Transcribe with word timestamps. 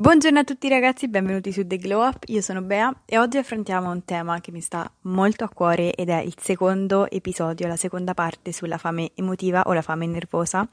Buongiorno 0.00 0.38
a 0.38 0.44
tutti 0.44 0.66
ragazzi, 0.70 1.08
benvenuti 1.08 1.52
su 1.52 1.66
The 1.66 1.76
Glow 1.76 2.02
Up, 2.02 2.22
io 2.28 2.40
sono 2.40 2.62
Bea 2.62 3.02
e 3.04 3.18
oggi 3.18 3.36
affrontiamo 3.36 3.90
un 3.90 4.02
tema 4.06 4.40
che 4.40 4.50
mi 4.50 4.62
sta 4.62 4.90
molto 5.02 5.44
a 5.44 5.50
cuore 5.50 5.92
ed 5.92 6.08
è 6.08 6.22
il 6.22 6.32
secondo 6.40 7.06
episodio, 7.10 7.68
la 7.68 7.76
seconda 7.76 8.14
parte 8.14 8.50
sulla 8.50 8.78
fame 8.78 9.10
emotiva 9.14 9.64
o 9.66 9.74
la 9.74 9.82
fame 9.82 10.06
nervosa. 10.06 10.66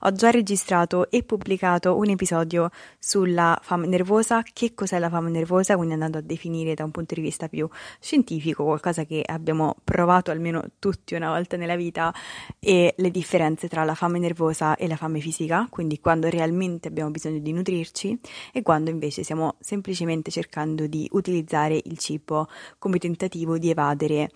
Ho 0.00 0.12
già 0.12 0.28
registrato 0.28 1.10
e 1.10 1.22
pubblicato 1.22 1.96
un 1.96 2.10
episodio 2.10 2.68
sulla 2.98 3.58
fame 3.62 3.86
nervosa, 3.86 4.42
che 4.42 4.74
cos'è 4.74 4.98
la 4.98 5.08
fame 5.08 5.30
nervosa, 5.30 5.76
quindi 5.76 5.94
andando 5.94 6.18
a 6.18 6.20
definire 6.20 6.74
da 6.74 6.84
un 6.84 6.90
punto 6.90 7.14
di 7.14 7.22
vista 7.22 7.48
più 7.48 7.66
scientifico, 7.98 8.64
qualcosa 8.64 9.04
che 9.04 9.22
abbiamo 9.24 9.76
provato 9.82 10.30
almeno 10.30 10.62
tutti 10.78 11.14
una 11.14 11.30
volta 11.30 11.56
nella 11.56 11.76
vita 11.76 12.12
e 12.60 12.92
le 12.98 13.10
differenze 13.10 13.66
tra 13.66 13.82
la 13.84 13.94
fame 13.94 14.18
nervosa 14.18 14.76
e 14.76 14.86
la 14.88 14.96
fame 14.96 15.20
fisica, 15.20 15.68
quindi 15.70 16.00
quando 16.00 16.28
realmente 16.28 16.88
abbiamo 16.88 17.10
bisogno 17.10 17.38
di 17.38 17.50
nutrirci 17.50 18.20
e 18.52 18.60
quando 18.60 18.72
quando 18.74 18.90
invece 18.90 19.22
stiamo 19.22 19.54
semplicemente 19.60 20.32
cercando 20.32 20.88
di 20.88 21.08
utilizzare 21.12 21.80
il 21.84 21.96
cibo 21.96 22.48
come 22.76 22.98
tentativo 22.98 23.56
di 23.56 23.70
evadere 23.70 24.32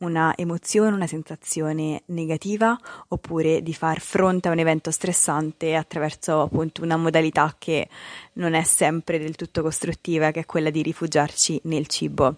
una 0.00 0.34
emozione, 0.36 0.94
una 0.94 1.06
sensazione 1.06 2.02
negativa 2.08 2.78
oppure 3.08 3.62
di 3.62 3.72
far 3.72 3.98
fronte 4.00 4.48
a 4.48 4.52
un 4.52 4.58
evento 4.58 4.90
stressante 4.90 5.74
attraverso 5.74 6.42
appunto 6.42 6.82
una 6.82 6.98
modalità 6.98 7.56
che 7.58 7.88
non 8.34 8.52
è 8.52 8.62
sempre 8.62 9.18
del 9.18 9.36
tutto 9.36 9.62
costruttiva, 9.62 10.32
che 10.32 10.40
è 10.40 10.46
quella 10.46 10.68
di 10.68 10.82
rifugiarci 10.82 11.62
nel 11.64 11.86
cibo. 11.86 12.36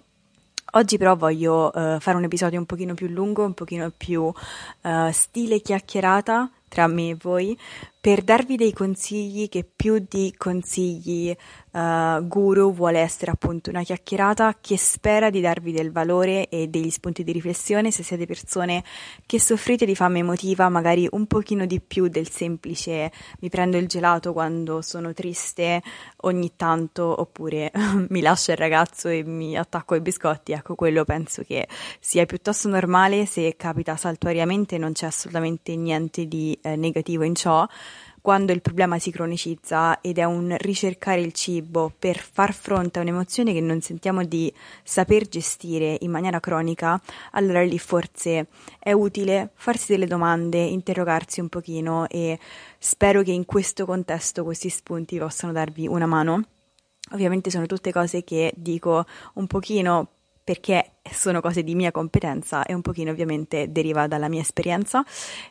Oggi 0.74 0.98
però 0.98 1.16
voglio 1.16 1.72
uh, 1.74 1.98
fare 1.98 2.16
un 2.16 2.22
episodio 2.22 2.60
un 2.60 2.66
pochino 2.66 2.94
più 2.94 3.08
lungo, 3.08 3.44
un 3.44 3.54
pochino 3.54 3.90
più 3.90 4.22
uh, 4.22 5.10
stile 5.10 5.60
chiacchierata 5.60 6.48
tra 6.68 6.86
me 6.86 7.08
e 7.08 7.16
voi, 7.20 7.58
per 8.00 8.22
darvi 8.22 8.56
dei 8.56 8.72
consigli 8.72 9.50
che 9.50 9.62
più 9.62 10.02
di 10.08 10.32
consigli 10.34 11.36
uh, 11.72 12.26
guru 12.26 12.72
vuole 12.72 12.98
essere 12.98 13.30
appunto 13.30 13.68
una 13.68 13.82
chiacchierata 13.82 14.56
che 14.58 14.78
spera 14.78 15.28
di 15.28 15.42
darvi 15.42 15.70
del 15.70 15.92
valore 15.92 16.48
e 16.48 16.68
degli 16.68 16.88
spunti 16.88 17.22
di 17.22 17.32
riflessione 17.32 17.90
se 17.90 18.02
siete 18.02 18.24
persone 18.24 18.82
che 19.26 19.38
soffrite 19.38 19.84
di 19.84 19.94
fame 19.94 20.20
emotiva, 20.20 20.70
magari 20.70 21.06
un 21.10 21.26
pochino 21.26 21.66
di 21.66 21.78
più 21.78 22.08
del 22.08 22.30
semplice 22.30 23.12
mi 23.40 23.50
prendo 23.50 23.76
il 23.76 23.86
gelato 23.86 24.32
quando 24.32 24.80
sono 24.80 25.12
triste 25.12 25.82
ogni 26.22 26.52
tanto 26.56 27.20
oppure 27.20 27.70
mi 28.08 28.22
lascia 28.22 28.52
il 28.52 28.58
ragazzo 28.58 29.08
e 29.08 29.22
mi 29.24 29.58
attacco 29.58 29.92
ai 29.92 30.00
biscotti, 30.00 30.52
ecco 30.52 30.74
quello 30.74 31.04
penso 31.04 31.42
che 31.42 31.68
sia 31.98 32.24
piuttosto 32.24 32.70
normale 32.70 33.26
se 33.26 33.56
capita 33.58 33.94
saltuariamente, 33.96 34.78
non 34.78 34.92
c'è 34.92 35.04
assolutamente 35.04 35.76
niente 35.76 36.24
di 36.24 36.58
eh, 36.62 36.76
negativo 36.76 37.24
in 37.24 37.34
ciò 37.34 37.68
quando 38.20 38.52
il 38.52 38.60
problema 38.60 38.98
si 38.98 39.10
cronicizza 39.10 40.00
ed 40.00 40.18
è 40.18 40.24
un 40.24 40.54
ricercare 40.58 41.20
il 41.20 41.32
cibo 41.32 41.92
per 41.98 42.18
far 42.18 42.52
fronte 42.52 42.98
a 42.98 43.02
un'emozione 43.02 43.52
che 43.52 43.60
non 43.60 43.80
sentiamo 43.80 44.24
di 44.24 44.52
saper 44.82 45.28
gestire 45.28 45.96
in 46.00 46.10
maniera 46.10 46.40
cronica, 46.40 47.00
allora 47.32 47.62
lì 47.62 47.78
forse 47.78 48.48
è 48.78 48.92
utile 48.92 49.50
farsi 49.54 49.92
delle 49.92 50.06
domande, 50.06 50.58
interrogarsi 50.58 51.40
un 51.40 51.48
pochino 51.48 52.08
e 52.08 52.38
spero 52.78 53.22
che 53.22 53.32
in 53.32 53.44
questo 53.44 53.86
contesto 53.86 54.44
questi 54.44 54.68
spunti 54.68 55.18
possano 55.18 55.52
darvi 55.52 55.86
una 55.86 56.06
mano. 56.06 56.44
Ovviamente 57.12 57.50
sono 57.50 57.66
tutte 57.66 57.92
cose 57.92 58.22
che 58.22 58.52
dico 58.54 59.04
un 59.34 59.46
pochino 59.46 60.08
perché 60.50 60.94
sono 61.08 61.40
cose 61.40 61.62
di 61.62 61.76
mia 61.76 61.92
competenza 61.92 62.64
e 62.64 62.74
un 62.74 62.82
pochino 62.82 63.12
ovviamente 63.12 63.70
deriva 63.70 64.08
dalla 64.08 64.28
mia 64.28 64.40
esperienza 64.40 65.04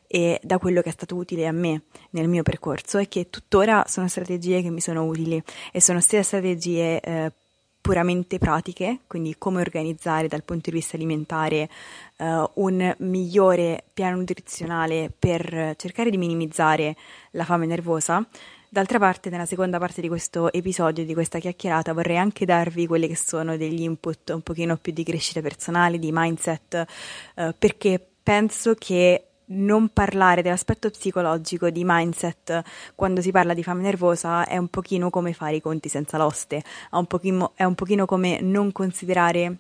e 0.06 0.42
da 0.44 0.58
quello 0.58 0.82
che 0.82 0.90
è 0.90 0.92
stato 0.92 1.16
utile 1.16 1.48
a 1.48 1.54
me 1.54 1.84
nel 2.10 2.28
mio 2.28 2.44
percorso 2.44 2.98
e 2.98 3.08
che 3.08 3.30
tuttora 3.30 3.86
sono 3.88 4.10
strategie 4.10 4.62
che 4.62 4.70
mi 4.70 4.82
sono 4.82 5.06
utili 5.06 5.42
e 5.72 5.80
sono 5.80 6.02
sia 6.02 6.22
strategie 6.22 7.00
eh, 7.00 7.32
puramente 7.80 8.40
pratiche, 8.40 9.00
quindi 9.08 9.36
come 9.38 9.62
organizzare 9.62 10.28
dal 10.28 10.44
punto 10.44 10.70
di 10.70 10.76
vista 10.76 10.98
alimentare 10.98 11.70
uh, 12.18 12.50
un 12.56 12.94
migliore 12.98 13.86
piano 13.94 14.18
nutrizionale 14.18 15.10
per 15.18 15.76
cercare 15.78 16.10
di 16.10 16.18
minimizzare 16.18 16.98
la 17.32 17.46
fame 17.46 17.66
nervosa, 17.68 18.28
D'altra 18.72 19.00
parte, 19.00 19.32
nella 19.32 19.48
seconda 19.48 19.80
parte 19.80 20.00
di 20.00 20.08
questo 20.08 20.54
episodio, 20.54 21.04
di 21.04 21.16
questa 21.16 21.40
chiacchierata, 21.40 21.92
vorrei 21.92 22.18
anche 22.18 22.46
darvi 22.46 22.86
quelli 22.86 23.08
che 23.08 23.16
sono 23.16 23.58
degli 23.58 23.82
input 23.82 24.30
un 24.30 24.42
pochino 24.42 24.78
più 24.78 24.94
di 24.94 25.04
crescita 25.04 25.42
personale, 25.42 25.98
di 25.98 26.12
mindset, 26.14 26.86
eh, 27.34 27.56
perché 27.58 28.00
penso 28.22 28.76
che 28.76 29.24
non 29.52 29.90
parlare 29.90 30.44
dell'aspetto 30.44 30.92
psicologico 30.92 31.72
di 31.72 31.82
mindset 31.84 32.62
quando 32.94 33.22
si 33.22 33.32
parla 33.32 33.56
di 33.56 33.64
fame 33.64 33.82
nervosa 33.82 34.46
è 34.46 34.58
un 34.58 34.68
pochino 34.68 35.10
come 35.10 35.34
fare 35.34 35.56
i 35.56 35.62
conti 35.62 35.90
senza 35.90 36.20
l'oste, 36.20 36.58
è 36.58 36.96
un 36.96 37.08
pochino, 37.08 37.54
è 37.56 37.64
un 37.64 37.74
pochino 37.74 38.06
come 38.06 38.40
non 38.40 38.72
considerare 38.72 39.56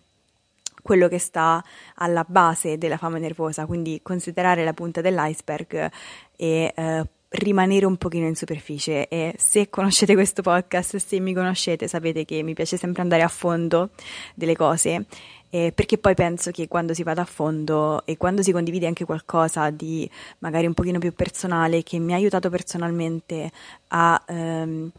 quello 0.83 1.07
che 1.07 1.17
sta 1.17 1.63
alla 1.95 2.23
base 2.27 2.77
della 2.77 2.97
fame 2.97 3.17
nervosa, 3.17 3.65
quindi 3.65 4.01
considerare 4.03 4.63
la 4.63 4.73
punta 4.73 5.01
dell'iceberg 5.01 5.89
e 6.35 6.73
eh, 6.75 7.05
rimanere 7.29 7.85
un 7.85 7.97
pochino 7.97 8.27
in 8.27 8.35
superficie. 8.35 9.07
E 9.07 9.35
se 9.37 9.69
conoscete 9.69 10.13
questo 10.13 10.41
podcast, 10.41 10.97
se 10.97 11.19
mi 11.19 11.33
conoscete, 11.33 11.87
sapete 11.87 12.25
che 12.25 12.41
mi 12.43 12.53
piace 12.53 12.77
sempre 12.77 13.01
andare 13.01 13.21
a 13.21 13.27
fondo 13.27 13.89
delle 14.33 14.55
cose. 14.55 15.05
Eh, 15.51 15.71
perché 15.73 15.97
poi 15.97 16.13
penso 16.13 16.51
che 16.51 16.67
quando 16.67 16.93
si 16.93 17.01
vada 17.01 17.23
a 17.23 17.25
fondo 17.25 18.05
e 18.05 18.17
quando 18.17 18.43
si 18.43 18.51
condivide 18.51 18.85
anche 18.85 19.03
qualcosa 19.03 19.71
di 19.71 20.07
magari 20.39 20.67
un 20.67 20.75
pochino 20.75 20.99
più 20.99 21.11
personale 21.11 21.81
che 21.81 21.97
mi 21.97 22.13
ha 22.13 22.17
aiutato 22.17 22.51
personalmente 22.51 23.49
a 23.87 24.21
ehm, 24.27 24.91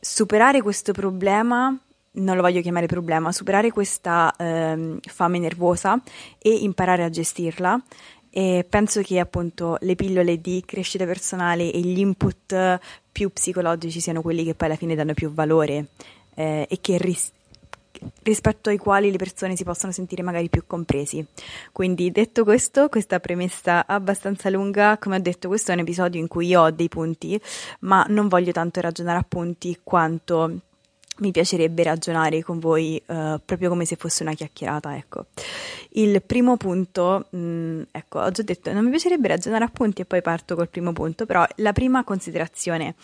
superare 0.00 0.62
questo 0.62 0.92
problema 0.92 1.78
non 2.14 2.36
lo 2.36 2.42
voglio 2.42 2.60
chiamare 2.60 2.86
problema, 2.86 3.32
superare 3.32 3.70
questa 3.70 4.34
ehm, 4.36 4.98
fame 5.00 5.38
nervosa 5.38 6.00
e 6.38 6.50
imparare 6.50 7.04
a 7.04 7.10
gestirla 7.10 7.80
e 8.34 8.64
penso 8.66 9.02
che 9.02 9.18
appunto 9.18 9.76
le 9.80 9.94
pillole 9.94 10.40
di 10.40 10.62
crescita 10.64 11.04
personale 11.04 11.70
e 11.70 11.80
gli 11.80 11.98
input 11.98 12.80
più 13.12 13.30
psicologici 13.30 14.00
siano 14.00 14.22
quelli 14.22 14.42
che 14.42 14.54
poi 14.54 14.68
alla 14.68 14.76
fine 14.78 14.94
danno 14.94 15.12
più 15.12 15.30
valore 15.30 15.88
eh, 16.34 16.66
e 16.66 16.78
che 16.80 16.96
ris- 16.96 17.30
rispetto 18.22 18.70
ai 18.70 18.78
quali 18.78 19.10
le 19.10 19.18
persone 19.18 19.54
si 19.54 19.64
possono 19.64 19.92
sentire 19.92 20.22
magari 20.22 20.48
più 20.48 20.64
compresi. 20.66 21.24
Quindi 21.72 22.10
detto 22.10 22.42
questo, 22.42 22.88
questa 22.88 23.20
premessa 23.20 23.86
abbastanza 23.86 24.48
lunga, 24.48 24.96
come 24.96 25.16
ho 25.16 25.20
detto, 25.20 25.48
questo 25.48 25.70
è 25.70 25.74
un 25.74 25.80
episodio 25.80 26.18
in 26.18 26.26
cui 26.26 26.46
io 26.46 26.62
ho 26.62 26.70
dei 26.70 26.88
punti, 26.88 27.38
ma 27.80 28.04
non 28.08 28.28
voglio 28.28 28.52
tanto 28.52 28.80
ragionare 28.80 29.18
a 29.18 29.26
punti 29.28 29.78
quanto 29.82 30.60
mi 31.18 31.30
piacerebbe 31.30 31.82
ragionare 31.82 32.42
con 32.42 32.58
voi 32.58 33.00
uh, 33.06 33.38
proprio 33.44 33.68
come 33.68 33.84
se 33.84 33.96
fosse 33.96 34.22
una 34.22 34.32
chiacchierata, 34.32 34.96
ecco. 34.96 35.26
Il 35.90 36.22
primo 36.22 36.56
punto, 36.56 37.26
mh, 37.30 37.38
mm, 37.38 37.82
ecco, 37.90 38.20
ho 38.20 38.30
già 38.30 38.42
detto, 38.42 38.72
non 38.72 38.84
mi 38.84 38.90
piacerebbe 38.90 39.28
ragionare 39.28 39.64
a 39.64 39.68
punti 39.68 40.02
e 40.02 40.04
poi 40.06 40.22
parto 40.22 40.54
col 40.54 40.68
primo 40.68 40.92
punto, 40.92 41.26
però 41.26 41.46
la 41.56 41.72
prima 41.72 42.02
considerazione, 42.02 42.94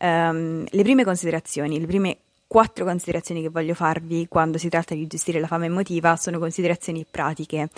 um, 0.00 0.64
le 0.68 0.82
prime 0.82 1.04
considerazioni, 1.04 1.78
le 1.78 1.86
prime 1.86 2.16
quattro 2.52 2.84
considerazioni 2.84 3.40
che 3.40 3.48
voglio 3.48 3.72
farvi 3.72 4.28
quando 4.28 4.58
si 4.58 4.68
tratta 4.68 4.94
di 4.94 5.06
gestire 5.06 5.40
la 5.40 5.46
fame 5.46 5.66
emotiva 5.66 6.16
sono 6.16 6.38
considerazioni 6.38 7.06
pratiche. 7.10 7.70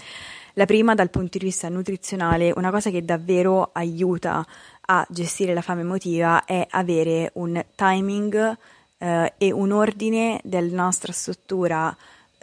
La 0.54 0.64
prima, 0.66 0.94
dal 0.94 1.10
punto 1.10 1.38
di 1.38 1.44
vista 1.44 1.68
nutrizionale, 1.68 2.52
una 2.56 2.72
cosa 2.72 2.90
che 2.90 3.04
davvero 3.04 3.70
aiuta 3.72 4.44
a 4.86 5.06
gestire 5.08 5.54
la 5.54 5.60
fame 5.60 5.82
emotiva 5.82 6.44
è 6.44 6.66
avere 6.70 7.30
un 7.34 7.64
timing 7.76 8.56
eh, 9.04 9.34
e 9.36 9.52
un 9.52 9.70
ordine 9.70 10.40
della 10.42 10.82
nostra 10.82 11.12
struttura 11.12 11.94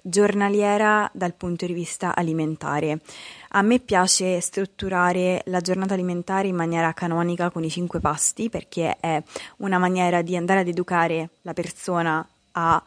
giornaliera 0.04 1.10
dal 1.12 1.34
punto 1.34 1.66
di 1.66 1.74
vista 1.74 2.16
alimentare. 2.16 3.00
A 3.50 3.62
me 3.62 3.80
piace 3.80 4.40
strutturare 4.40 5.42
la 5.46 5.62
giornata 5.62 5.94
alimentare 5.94 6.48
in 6.48 6.56
maniera 6.56 6.94
canonica 6.94 7.50
con 7.50 7.64
i 7.64 7.70
cinque 7.70 8.00
pasti 8.00 8.50
perché 8.50 8.98
è 9.00 9.22
una 9.58 9.78
maniera 9.78 10.22
di 10.22 10.36
andare 10.36 10.62
ad 10.62 10.68
educare 10.68 11.30
la 11.42 11.54
persona 11.54 12.28
a 12.54 12.84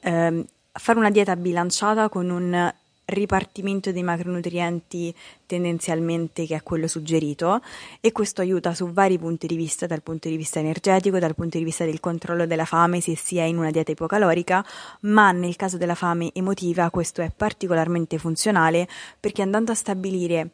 ehm, 0.00 0.44
fare 0.72 0.98
una 0.98 1.10
dieta 1.10 1.34
bilanciata 1.34 2.08
con 2.08 2.30
un 2.30 2.72
ripartimento 3.08 3.90
dei 3.92 4.02
macronutrienti 4.02 5.14
tendenzialmente 5.46 6.46
che 6.46 6.56
è 6.56 6.62
quello 6.62 6.86
suggerito 6.86 7.62
e 8.00 8.12
questo 8.12 8.42
aiuta 8.42 8.74
su 8.74 8.90
vari 8.92 9.18
punti 9.18 9.46
di 9.46 9.56
vista, 9.56 9.86
dal 9.86 10.02
punto 10.02 10.28
di 10.28 10.36
vista 10.36 10.58
energetico, 10.58 11.18
dal 11.18 11.34
punto 11.34 11.58
di 11.58 11.64
vista 11.64 11.84
del 11.84 12.00
controllo 12.00 12.46
della 12.46 12.66
fame 12.66 13.00
se 13.00 13.16
si 13.16 13.38
è 13.38 13.44
in 13.44 13.58
una 13.58 13.70
dieta 13.70 13.92
ipocalorica, 13.92 14.64
ma 15.00 15.32
nel 15.32 15.56
caso 15.56 15.78
della 15.78 15.94
fame 15.94 16.30
emotiva 16.34 16.90
questo 16.90 17.22
è 17.22 17.30
particolarmente 17.34 18.18
funzionale 18.18 18.86
perché 19.18 19.42
andando 19.42 19.72
a 19.72 19.74
stabilire 19.74 20.50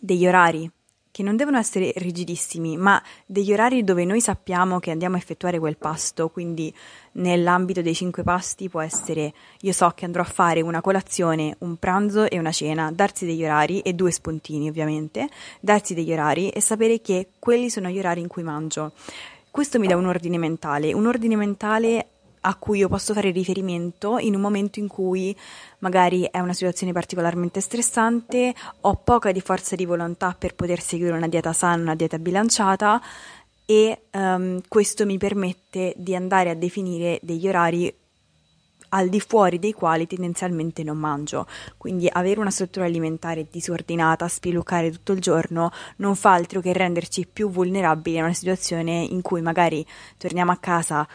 degli 0.00 0.26
orari 0.26 0.70
che 1.16 1.22
non 1.22 1.36
devono 1.36 1.56
essere 1.56 1.94
rigidissimi, 1.96 2.76
ma 2.76 3.02
degli 3.24 3.50
orari 3.50 3.82
dove 3.84 4.04
noi 4.04 4.20
sappiamo 4.20 4.80
che 4.80 4.90
andiamo 4.90 5.14
a 5.14 5.18
effettuare 5.18 5.58
quel 5.58 5.78
pasto, 5.78 6.28
quindi 6.28 6.70
nell'ambito 7.12 7.80
dei 7.80 7.94
cinque 7.94 8.22
pasti 8.22 8.68
può 8.68 8.82
essere 8.82 9.32
io 9.60 9.72
so 9.72 9.90
che 9.94 10.04
andrò 10.04 10.20
a 10.20 10.26
fare 10.26 10.60
una 10.60 10.82
colazione, 10.82 11.56
un 11.60 11.76
pranzo 11.76 12.28
e 12.28 12.38
una 12.38 12.52
cena, 12.52 12.92
darsi 12.92 13.24
degli 13.24 13.42
orari 13.42 13.80
e 13.80 13.94
due 13.94 14.10
spuntini 14.10 14.68
ovviamente, 14.68 15.26
darsi 15.58 15.94
degli 15.94 16.12
orari 16.12 16.50
e 16.50 16.60
sapere 16.60 17.00
che 17.00 17.28
quelli 17.38 17.70
sono 17.70 17.88
gli 17.88 17.98
orari 17.98 18.20
in 18.20 18.28
cui 18.28 18.42
mangio. 18.42 18.92
Questo 19.50 19.78
mi 19.78 19.86
dà 19.86 19.96
un 19.96 20.04
ordine 20.04 20.36
mentale, 20.36 20.92
un 20.92 21.06
ordine 21.06 21.34
mentale 21.34 22.08
a 22.48 22.54
cui 22.54 22.78
io 22.78 22.88
posso 22.88 23.12
fare 23.12 23.30
riferimento 23.30 24.18
in 24.18 24.34
un 24.36 24.40
momento 24.40 24.78
in 24.78 24.86
cui 24.86 25.36
magari 25.80 26.28
è 26.30 26.38
una 26.38 26.52
situazione 26.52 26.92
particolarmente 26.92 27.60
stressante, 27.60 28.54
ho 28.82 28.94
poca 28.96 29.32
di 29.32 29.40
forza 29.40 29.74
di 29.74 29.84
volontà 29.84 30.34
per 30.38 30.54
poter 30.54 30.80
seguire 30.80 31.16
una 31.16 31.26
dieta 31.26 31.52
sana, 31.52 31.82
una 31.82 31.96
dieta 31.96 32.18
bilanciata 32.18 33.02
e 33.64 34.02
um, 34.12 34.60
questo 34.68 35.04
mi 35.04 35.18
permette 35.18 35.92
di 35.96 36.14
andare 36.14 36.50
a 36.50 36.54
definire 36.54 37.18
degli 37.20 37.48
orari 37.48 37.92
al 38.90 39.08
di 39.08 39.18
fuori 39.20 39.58
dei 39.58 39.72
quali 39.72 40.06
tendenzialmente 40.06 40.84
non 40.84 40.96
mangio. 40.98 41.48
Quindi 41.76 42.08
avere 42.10 42.38
una 42.38 42.52
struttura 42.52 42.84
alimentare 42.84 43.48
disordinata, 43.50 44.28
spiluccare 44.28 44.92
tutto 44.92 45.10
il 45.10 45.20
giorno, 45.20 45.72
non 45.96 46.14
fa 46.14 46.32
altro 46.32 46.60
che 46.60 46.72
renderci 46.72 47.26
più 47.26 47.50
vulnerabili 47.50 48.20
a 48.20 48.24
una 48.24 48.32
situazione 48.32 49.02
in 49.02 49.20
cui 49.20 49.42
magari 49.42 49.84
torniamo 50.16 50.52
a 50.52 50.58
casa 50.58 51.06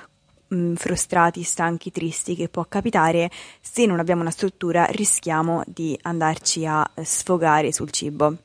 mh, 0.52 0.56
mm, 0.56 0.74
frustrati, 0.76 1.44
stanchi, 1.44 1.92
tristi 1.92 2.36
che 2.36 2.50
può 2.50 2.66
capitare, 2.68 3.30
se 3.60 3.86
non 3.86 4.00
abbiamo 4.00 4.22
una 4.22 4.32
struttura 4.32 4.86
rischiamo 4.86 5.64
di 5.66 5.98
andarci 6.04 6.66
a 6.66 6.90
sfogare 7.04 7.72
sul 7.72 7.92
cibo. 7.92 8.36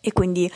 E 0.00 0.12
quindi 0.12 0.50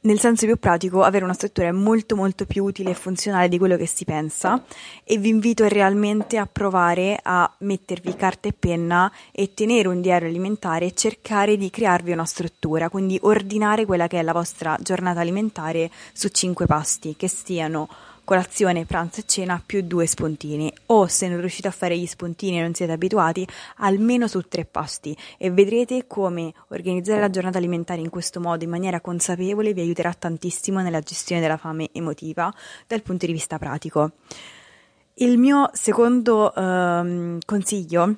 nel 0.00 0.20
senso 0.20 0.46
più 0.46 0.56
pratico, 0.58 1.02
avere 1.02 1.24
una 1.24 1.34
struttura 1.34 1.66
è 1.66 1.72
molto 1.72 2.14
molto 2.14 2.46
più 2.46 2.64
utile 2.64 2.90
e 2.90 2.94
funzionale 2.94 3.48
di 3.48 3.58
quello 3.58 3.76
che 3.76 3.86
si 3.86 4.04
pensa 4.04 4.62
e 5.02 5.18
vi 5.18 5.28
invito 5.28 5.66
realmente 5.66 6.38
a 6.38 6.46
provare 6.46 7.18
a 7.20 7.52
mettervi 7.58 8.14
carta 8.14 8.48
e 8.48 8.52
penna 8.52 9.10
e 9.32 9.54
tenere 9.54 9.88
un 9.88 10.00
diario 10.00 10.28
alimentare 10.28 10.86
e 10.86 10.94
cercare 10.94 11.56
di 11.56 11.68
crearvi 11.68 12.12
una 12.12 12.24
struttura, 12.24 12.88
quindi 12.88 13.18
ordinare 13.22 13.86
quella 13.86 14.06
che 14.06 14.20
è 14.20 14.22
la 14.22 14.32
vostra 14.32 14.78
giornata 14.80 15.20
alimentare 15.20 15.90
su 16.12 16.28
cinque 16.28 16.66
pasti, 16.66 17.16
che 17.16 17.28
siano 17.28 17.88
colazione, 18.28 18.84
pranzo 18.84 19.20
e 19.20 19.24
cena 19.24 19.62
più 19.64 19.80
due 19.80 20.04
spuntini 20.04 20.70
o 20.86 21.06
se 21.06 21.28
non 21.28 21.40
riuscite 21.40 21.68
a 21.68 21.70
fare 21.70 21.96
gli 21.96 22.04
spuntini 22.04 22.58
e 22.58 22.60
non 22.60 22.74
siete 22.74 22.92
abituati 22.92 23.48
almeno 23.76 24.28
su 24.28 24.42
tre 24.42 24.66
pasti 24.66 25.16
e 25.38 25.50
vedrete 25.50 26.06
come 26.06 26.52
organizzare 26.68 27.22
la 27.22 27.30
giornata 27.30 27.56
alimentare 27.56 28.02
in 28.02 28.10
questo 28.10 28.38
modo 28.38 28.64
in 28.64 28.68
maniera 28.68 29.00
consapevole 29.00 29.72
vi 29.72 29.80
aiuterà 29.80 30.12
tantissimo 30.12 30.82
nella 30.82 31.00
gestione 31.00 31.40
della 31.40 31.56
fame 31.56 31.88
emotiva 31.92 32.52
dal 32.86 33.00
punto 33.00 33.24
di 33.24 33.32
vista 33.32 33.56
pratico. 33.56 34.10
Il 35.14 35.38
mio 35.38 35.70
secondo 35.72 36.52
um, 36.54 37.38
consiglio 37.46 38.14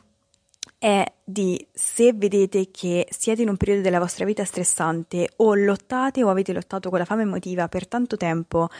è 0.76 1.04
di 1.22 1.64
se 1.70 2.14
vedete 2.14 2.70
che 2.70 3.06
siete 3.10 3.42
in 3.42 3.50
un 3.50 3.58
periodo 3.58 3.82
della 3.82 3.98
vostra 3.98 4.24
vita 4.24 4.46
stressante 4.46 5.28
o 5.36 5.54
lottate 5.54 6.22
o 6.24 6.30
avete 6.30 6.54
lottato 6.54 6.88
con 6.88 6.98
la 6.98 7.04
fame 7.04 7.22
emotiva 7.22 7.68
per 7.68 7.86
tanto 7.86 8.16
tempo 8.16 8.70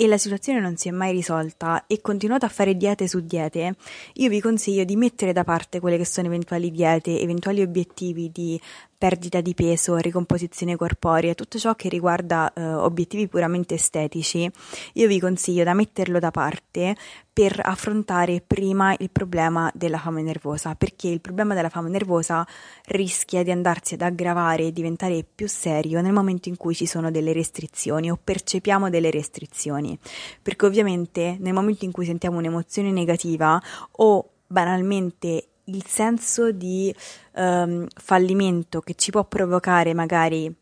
e 0.00 0.06
la 0.06 0.16
situazione 0.16 0.60
non 0.60 0.78
si 0.78 0.88
è 0.88 0.92
mai 0.92 1.12
risolta 1.12 1.84
e 1.86 2.00
continuate 2.00 2.46
a 2.46 2.48
fare 2.48 2.74
diete 2.74 3.06
su 3.06 3.20
diete, 3.20 3.74
io 4.14 4.30
vi 4.30 4.40
consiglio 4.40 4.84
di 4.84 4.96
mettere 4.96 5.34
da 5.34 5.44
parte 5.44 5.78
quelle 5.78 5.98
che 5.98 6.06
sono 6.06 6.28
eventuali 6.28 6.70
diete, 6.70 7.20
eventuali 7.20 7.60
obiettivi 7.60 8.30
di 8.32 8.58
perdita 9.00 9.40
di 9.40 9.54
peso, 9.54 9.96
ricomposizione 9.96 10.76
corporea, 10.76 11.32
tutto 11.32 11.58
ciò 11.58 11.74
che 11.74 11.88
riguarda 11.88 12.52
eh, 12.52 12.62
obiettivi 12.62 13.28
puramente 13.28 13.76
estetici, 13.76 14.50
io 14.92 15.08
vi 15.08 15.18
consiglio 15.18 15.64
da 15.64 15.72
metterlo 15.72 16.18
da 16.18 16.30
parte 16.30 16.94
per 17.32 17.58
affrontare 17.64 18.42
prima 18.46 18.94
il 18.98 19.08
problema 19.08 19.70
della 19.74 19.96
fame 19.96 20.20
nervosa, 20.20 20.74
perché 20.74 21.08
il 21.08 21.22
problema 21.22 21.54
della 21.54 21.70
fame 21.70 21.88
nervosa 21.88 22.46
rischia 22.88 23.42
di 23.42 23.50
andarsi 23.50 23.94
ad 23.94 24.02
aggravare 24.02 24.64
e 24.64 24.72
diventare 24.72 25.24
più 25.34 25.48
serio 25.48 26.02
nel 26.02 26.12
momento 26.12 26.50
in 26.50 26.58
cui 26.58 26.74
ci 26.74 26.84
sono 26.84 27.10
delle 27.10 27.32
restrizioni 27.32 28.10
o 28.10 28.18
percepiamo 28.22 28.90
delle 28.90 29.10
restrizioni, 29.10 29.98
perché 30.42 30.66
ovviamente 30.66 31.38
nel 31.40 31.54
momento 31.54 31.86
in 31.86 31.90
cui 31.92 32.04
sentiamo 32.04 32.36
un'emozione 32.36 32.90
negativa 32.90 33.58
o 33.92 34.28
banalmente 34.46 35.49
il 35.74 35.84
senso 35.86 36.52
di 36.52 36.94
um, 37.34 37.86
fallimento 37.94 38.80
che 38.80 38.94
ci 38.94 39.10
può 39.10 39.24
provocare 39.24 39.94
magari 39.94 40.52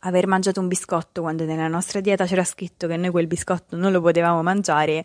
aver 0.00 0.26
mangiato 0.26 0.60
un 0.60 0.68
biscotto 0.68 1.22
quando 1.22 1.44
nella 1.44 1.68
nostra 1.68 2.00
dieta 2.00 2.26
c'era 2.26 2.44
scritto 2.44 2.86
che 2.86 2.96
noi 2.96 3.10
quel 3.10 3.26
biscotto 3.26 3.76
non 3.76 3.90
lo 3.92 4.00
potevamo 4.00 4.42
mangiare 4.42 5.04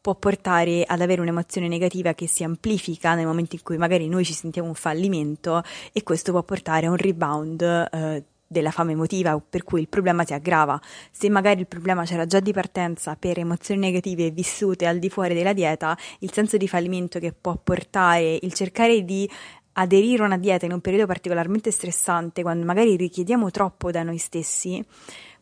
può 0.00 0.14
portare 0.14 0.84
ad 0.86 1.00
avere 1.00 1.20
un'emozione 1.20 1.68
negativa 1.68 2.14
che 2.14 2.26
si 2.26 2.44
amplifica 2.44 3.14
nel 3.14 3.26
momento 3.26 3.56
in 3.56 3.62
cui 3.62 3.76
magari 3.76 4.08
noi 4.08 4.24
ci 4.24 4.32
sentiamo 4.32 4.68
un 4.68 4.74
fallimento 4.74 5.62
e 5.92 6.02
questo 6.02 6.32
può 6.32 6.42
portare 6.42 6.86
a 6.86 6.90
un 6.90 6.96
rebound 6.96 7.60
eh, 7.60 8.24
della 8.48 8.70
fame 8.70 8.92
emotiva, 8.92 9.38
per 9.38 9.62
cui 9.62 9.80
il 9.80 9.88
problema 9.88 10.24
si 10.24 10.32
aggrava. 10.32 10.80
Se 11.10 11.28
magari 11.28 11.60
il 11.60 11.66
problema 11.66 12.04
c'era 12.04 12.26
già 12.26 12.40
di 12.40 12.52
partenza 12.52 13.14
per 13.14 13.38
emozioni 13.38 13.78
negative 13.80 14.30
vissute 14.30 14.86
al 14.86 14.98
di 14.98 15.10
fuori 15.10 15.34
della 15.34 15.52
dieta, 15.52 15.96
il 16.20 16.32
senso 16.32 16.56
di 16.56 16.66
fallimento 16.66 17.18
che 17.18 17.32
può 17.32 17.56
portare 17.62 18.38
il 18.40 18.52
cercare 18.54 19.04
di 19.04 19.30
aderire 19.74 20.22
a 20.22 20.26
una 20.26 20.38
dieta 20.38 20.64
in 20.64 20.72
un 20.72 20.80
periodo 20.80 21.06
particolarmente 21.06 21.70
stressante, 21.70 22.42
quando 22.42 22.64
magari 22.64 22.96
richiediamo 22.96 23.50
troppo 23.50 23.90
da 23.90 24.02
noi 24.02 24.18
stessi, 24.18 24.84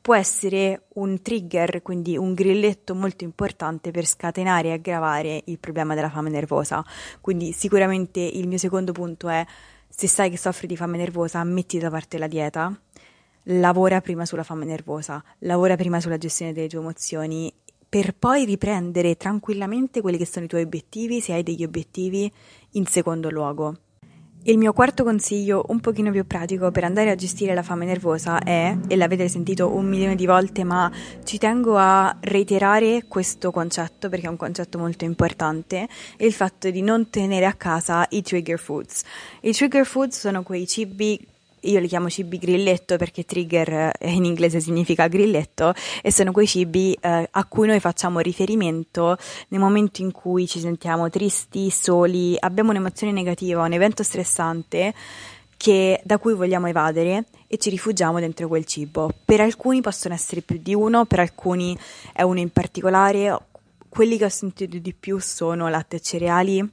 può 0.03 0.15
essere 0.15 0.85
un 0.95 1.21
trigger, 1.23 1.83
quindi 1.83 2.17
un 2.17 2.35
grilletto 2.35 2.95
molto 2.95 3.25
importante 3.25 3.91
per 3.91 4.07
scatenare 4.07 4.69
e 4.69 4.73
aggravare 4.73 5.43
il 5.47 5.59
problema 5.59 5.95
della 5.95 6.11
fame 6.11 6.31
nervosa. 6.31 6.85
Quindi 7.21 7.53
sicuramente 7.53 8.21
il 8.21 8.47
mio 8.47 8.59
secondo 8.59 8.93
punto 8.93 9.29
è 9.29 9.45
se 9.89 10.09
sai 10.09 10.31
che 10.31 10.39
soffri 10.39 10.67
di 10.67 10.77
fame 10.77 10.99
nervosa, 10.99 11.43
metti 11.45 11.79
da 11.79 11.91
parte 11.91 12.19
la 12.19 12.27
dieta, 12.27 12.79
lavora 13.45 14.01
prima 14.01 14.27
sulla 14.27 14.43
fame 14.43 14.65
nervosa, 14.65 15.23
lavora 15.41 15.77
prima 15.77 16.01
sulla 16.01 16.19
gestione 16.19 16.53
delle 16.53 16.69
tue 16.69 16.81
emozioni 16.81 17.53
per 17.89 18.15
poi 18.15 18.45
riprendere 18.45 19.17
tranquillamente 19.17 20.01
quelli 20.01 20.19
che 20.19 20.27
sono 20.27 20.45
i 20.45 20.49
tuoi 20.49 20.63
obiettivi, 20.63 21.21
se 21.21 21.33
hai 21.33 21.43
degli 21.43 21.65
obiettivi, 21.65 22.31
in 22.73 22.87
secondo 22.87 23.31
luogo. 23.31 23.79
Il 24.49 24.59
mio 24.59 24.73
quarto 24.73 25.03
consiglio, 25.03 25.65
un 25.71 25.81
pochino 25.81 26.13
più 26.13 26.25
pratico 26.25 26.71
per 26.71 26.85
andare 26.85 27.11
a 27.11 27.17
gestire 27.17 27.53
la 27.53 27.65
fame 27.65 27.85
nervosa 27.85 28.39
è, 28.39 28.77
e 28.87 28.95
l'avete 28.95 29.27
sentito 29.27 29.75
un 29.75 29.89
milione 29.89 30.15
di 30.15 30.25
volte, 30.25 30.63
ma 30.63 30.89
ci 31.25 31.37
tengo 31.37 31.77
a 31.77 32.17
reiterare 32.21 33.07
questo 33.09 33.51
concetto 33.51 34.09
perché 34.09 34.27
è 34.27 34.31
un 34.31 34.37
concetto 34.37 34.79
molto 34.79 35.05
importante, 35.05 35.89
il 36.19 36.33
fatto 36.33 36.71
di 36.71 36.81
non 36.81 37.11
tenere 37.11 37.45
a 37.45 37.55
casa 37.55 38.07
i 38.11 38.23
trigger 38.23 38.57
foods. 38.57 39.03
I 39.41 39.51
trigger 39.51 39.85
foods 39.85 40.17
sono 40.17 40.45
quei 40.45 40.65
cibi 40.69 41.27
io 41.61 41.81
li 41.81 41.89
chiamo 41.89 42.09
cibi 42.09 42.39
grilletto 42.39 42.97
perché 42.97 43.25
trigger 43.25 43.93
eh, 43.99 44.13
in 44.13 44.25
inglese 44.25 44.61
significa 44.61 45.09
grilletto 45.09 45.73
e 46.03 46.13
sono 46.13 46.33
quei 46.33 46.47
cibi 46.47 46.97
eh, 47.01 47.29
a 47.31 47.45
cui 47.47 47.67
noi 47.67 47.81
facciamo 47.81 48.21
riferimento 48.21 49.17
nel 49.49 49.61
momento 49.61 50.03
in 50.03 50.13
cui 50.13 50.47
ci 50.47 50.61
sentiamo 50.61 51.11
tristi, 51.11 51.71
soli, 51.71 52.37
abbiamo 52.39 52.71
un'emozione 52.71 53.13
negativa, 53.13 53.63
un 53.63 53.73
evento 53.73 54.03
stressante 54.03 54.95
che, 55.57 56.01
da 56.05 56.19
cui 56.19 56.35
vogliamo 56.35 56.69
evadere 56.69 57.25
e 57.47 57.57
ci 57.59 57.71
rifugiamo 57.71 58.21
dentro 58.21 58.49
quel 58.49 58.65
cibo. 58.65 59.11
Per 59.25 59.41
alcuni 59.41 59.81
possono 59.81 60.15
essere 60.15 60.43
più 60.43 60.59
di 60.61 60.75
uno, 60.75 61.07
per 61.07 61.21
alcuni 61.21 61.77
è 62.13 62.23
uno 62.23 62.39
in 62.39 62.51
particolare. 62.51 63.37
Quelli 63.89 64.19
che 64.19 64.27
ho 64.27 64.29
sentito 64.29 64.77
di 64.79 64.93
più 64.93 65.19
sono 65.19 65.69
latte 65.69 65.97
e 65.97 66.01
cereali, 66.01 66.71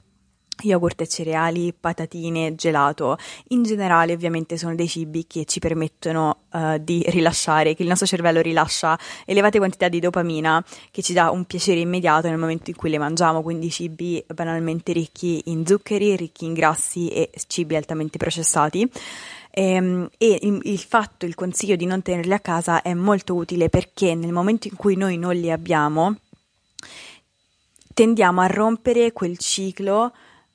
yogurt 0.62 1.00
e 1.00 1.06
cereali, 1.06 1.72
patatine, 1.78 2.54
gelato. 2.54 3.16
In 3.48 3.62
generale, 3.62 4.12
ovviamente, 4.12 4.56
sono 4.56 4.74
dei 4.74 4.88
cibi 4.88 5.26
che 5.26 5.44
ci 5.44 5.58
permettono 5.58 6.38
uh, 6.50 6.78
di 6.80 7.04
rilasciare, 7.08 7.74
che 7.74 7.82
il 7.82 7.88
nostro 7.88 8.06
cervello 8.06 8.40
rilascia 8.40 8.98
elevate 9.24 9.58
quantità 9.58 9.88
di 9.88 10.00
dopamina 10.00 10.64
che 10.90 11.02
ci 11.02 11.12
dà 11.12 11.30
un 11.30 11.44
piacere 11.44 11.80
immediato 11.80 12.28
nel 12.28 12.38
momento 12.38 12.70
in 12.70 12.76
cui 12.76 12.90
le 12.90 12.98
mangiamo, 12.98 13.42
quindi 13.42 13.70
cibi 13.70 14.24
banalmente 14.32 14.92
ricchi 14.92 15.42
in 15.46 15.66
zuccheri, 15.66 16.16
ricchi 16.16 16.44
in 16.44 16.54
grassi 16.54 17.08
e 17.08 17.30
cibi 17.46 17.76
altamente 17.76 18.18
processati. 18.18 18.90
E, 19.50 19.70
ehm, 19.70 20.08
e 20.18 20.38
il, 20.42 20.78
fatto, 20.78 21.26
il 21.26 21.34
consiglio 21.34 21.76
di 21.76 21.86
non 21.86 22.02
tenerli 22.02 22.32
a 22.32 22.40
casa 22.40 22.82
è 22.82 22.92
molto 22.92 23.34
utile 23.34 23.68
perché 23.68 24.14
nel 24.14 24.32
momento 24.32 24.66
in 24.66 24.74
cui 24.74 24.96
noi 24.96 25.16
non 25.16 25.34
li 25.34 25.50
abbiamo, 25.50 26.16
tendiamo 27.94 28.40
a 28.40 28.46
rompere 28.46 29.12
quel 29.12 29.38
ciclo 29.38 30.12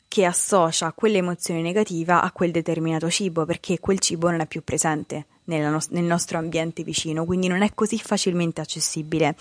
che 0.09 0.25
associa 0.25 0.91
quell'emozione 0.91 1.61
negativa 1.61 2.21
a 2.21 2.31
quel 2.31 2.51
determinato 2.51 3.09
cibo, 3.11 3.45
perché 3.45 3.79
quel 3.79 3.99
cibo 3.99 4.29
non 4.29 4.41
è 4.41 4.47
più 4.47 4.63
presente 4.63 5.27
no- 5.45 5.79
nel 5.89 6.03
nostro 6.03 6.39
ambiente 6.39 6.83
vicino, 6.83 7.25
quindi 7.25 7.47
non 7.47 7.61
è 7.61 7.73
così 7.75 7.97
facilmente 7.99 8.59
accessibile. 8.59 9.35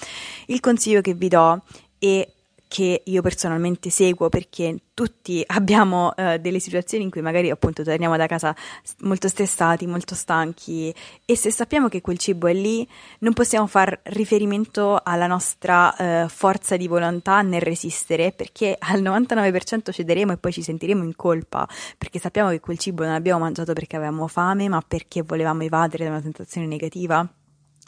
Il 0.46 0.60
consiglio 0.60 1.00
che 1.00 1.14
vi 1.14 1.28
do 1.28 1.62
e 1.98 2.34
che 2.68 3.02
io 3.04 3.22
personalmente 3.22 3.90
seguo 3.90 4.28
perché 4.28 4.76
tutti 4.94 5.42
abbiamo 5.48 6.14
eh, 6.14 6.38
delle 6.38 6.60
situazioni 6.60 7.04
in 7.04 7.10
cui 7.10 7.22
magari 7.22 7.50
appunto 7.50 7.82
torniamo 7.82 8.16
da 8.16 8.26
casa 8.26 8.54
molto 9.00 9.28
stressati, 9.28 9.86
molto 9.86 10.14
stanchi 10.14 10.94
e 11.24 11.36
se 11.36 11.50
sappiamo 11.50 11.88
che 11.88 12.00
quel 12.00 12.18
cibo 12.18 12.46
è 12.46 12.52
lì 12.52 12.86
non 13.20 13.32
possiamo 13.32 13.66
far 13.66 13.98
riferimento 14.04 15.00
alla 15.02 15.26
nostra 15.26 15.96
eh, 15.96 16.28
forza 16.28 16.76
di 16.76 16.86
volontà 16.86 17.42
nel 17.42 17.62
resistere 17.62 18.32
perché 18.32 18.76
al 18.78 19.02
99% 19.02 19.90
cederemo 19.90 20.32
e 20.32 20.36
poi 20.36 20.52
ci 20.52 20.62
sentiremo 20.62 21.02
in 21.02 21.16
colpa 21.16 21.66
perché 21.96 22.18
sappiamo 22.18 22.50
che 22.50 22.60
quel 22.60 22.78
cibo 22.78 23.04
non 23.04 23.14
abbiamo 23.14 23.40
mangiato 23.40 23.72
perché 23.72 23.96
avevamo 23.96 24.26
fame 24.26 24.68
ma 24.68 24.82
perché 24.86 25.22
volevamo 25.22 25.62
evadere 25.62 26.04
da 26.04 26.10
una 26.10 26.22
sensazione 26.22 26.66
negativa 26.66 27.26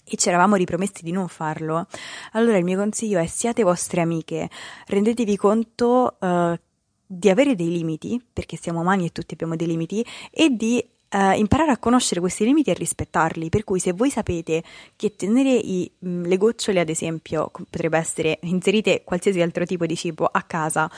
e 0.05 0.17
ci 0.17 0.29
eravamo 0.29 0.57
ripromessi 0.57 1.03
di 1.03 1.13
non 1.13 1.29
farlo, 1.29 1.87
allora 2.33 2.57
il 2.57 2.65
mio 2.65 2.79
consiglio 2.79 3.19
è 3.19 3.27
siate 3.27 3.63
vostre 3.63 4.01
amiche, 4.01 4.49
rendetevi 4.87 5.37
conto 5.37 6.17
uh, 6.19 6.59
di 7.07 7.29
avere 7.29 7.55
dei 7.55 7.71
limiti, 7.71 8.21
perché 8.33 8.57
siamo 8.57 8.81
umani 8.81 9.07
e 9.07 9.13
tutti 9.13 9.35
abbiamo 9.35 9.57
dei 9.57 9.67
limiti, 9.67 10.05
e 10.31 10.51
di 10.51 10.85
Uh, 11.13 11.37
imparare 11.37 11.73
a 11.73 11.79
conoscere 11.79 12.21
questi 12.21 12.45
limiti 12.45 12.71
e 12.71 12.75
rispettarli. 12.75 13.49
Per 13.49 13.65
cui, 13.65 13.81
se 13.81 13.91
voi 13.91 14.11
sapete 14.11 14.63
che 14.95 15.17
tenere 15.17 15.51
i, 15.51 15.91
mh, 15.99 16.23
le 16.23 16.37
gocciole, 16.37 16.79
ad 16.79 16.89
esempio, 16.89 17.51
potrebbe 17.51 17.99
essere 17.99 18.39
inserite 18.43 19.03
qualsiasi 19.03 19.41
altro 19.41 19.65
tipo 19.65 19.87
di 19.87 19.97
cibo 19.97 20.27
a 20.27 20.43
casa, 20.43 20.89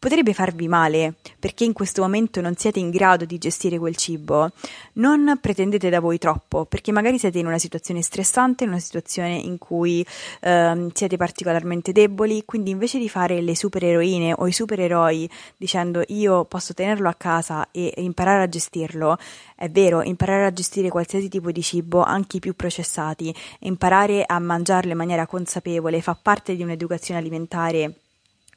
potrebbe 0.00 0.32
farvi 0.32 0.66
male 0.66 1.14
perché 1.38 1.64
in 1.64 1.74
questo 1.74 2.00
momento 2.00 2.40
non 2.40 2.56
siete 2.56 2.78
in 2.80 2.88
grado 2.88 3.26
di 3.26 3.36
gestire 3.36 3.78
quel 3.78 3.96
cibo, 3.96 4.50
non 4.94 5.38
pretendete 5.40 5.90
da 5.90 6.00
voi 6.00 6.16
troppo 6.16 6.64
perché 6.64 6.90
magari 6.90 7.18
siete 7.18 7.38
in 7.38 7.46
una 7.46 7.58
situazione 7.58 8.00
stressante, 8.00 8.64
in 8.64 8.70
una 8.70 8.78
situazione 8.78 9.36
in 9.36 9.58
cui 9.58 10.04
eh, 10.40 10.88
siete 10.94 11.16
particolarmente 11.18 11.92
deboli, 11.92 12.44
quindi 12.46 12.70
invece 12.70 12.98
di 12.98 13.10
fare 13.10 13.42
le 13.42 13.54
supereroine 13.54 14.32
o 14.36 14.46
i 14.46 14.52
supereroi 14.52 15.28
dicendo 15.58 16.02
io 16.08 16.46
posso 16.46 16.72
tenerlo 16.72 17.08
a 17.10 17.14
casa 17.14 17.68
e 17.70 17.92
imparare 17.98 18.44
a 18.44 18.48
gestirlo, 18.48 19.18
è 19.54 19.68
vero, 19.68 20.02
imparare 20.02 20.46
a 20.46 20.52
gestire 20.52 20.88
qualsiasi 20.88 21.28
tipo 21.28 21.52
di 21.52 21.60
cibo, 21.62 22.02
anche 22.02 22.38
i 22.38 22.40
più 22.40 22.56
processati, 22.56 23.34
imparare 23.60 24.24
a 24.26 24.38
mangiarlo 24.38 24.92
in 24.92 24.96
maniera 24.96 25.26
consapevole 25.26 26.00
fa 26.00 26.16
parte 26.20 26.56
di 26.56 26.62
un'educazione 26.62 27.20
alimentare 27.20 27.99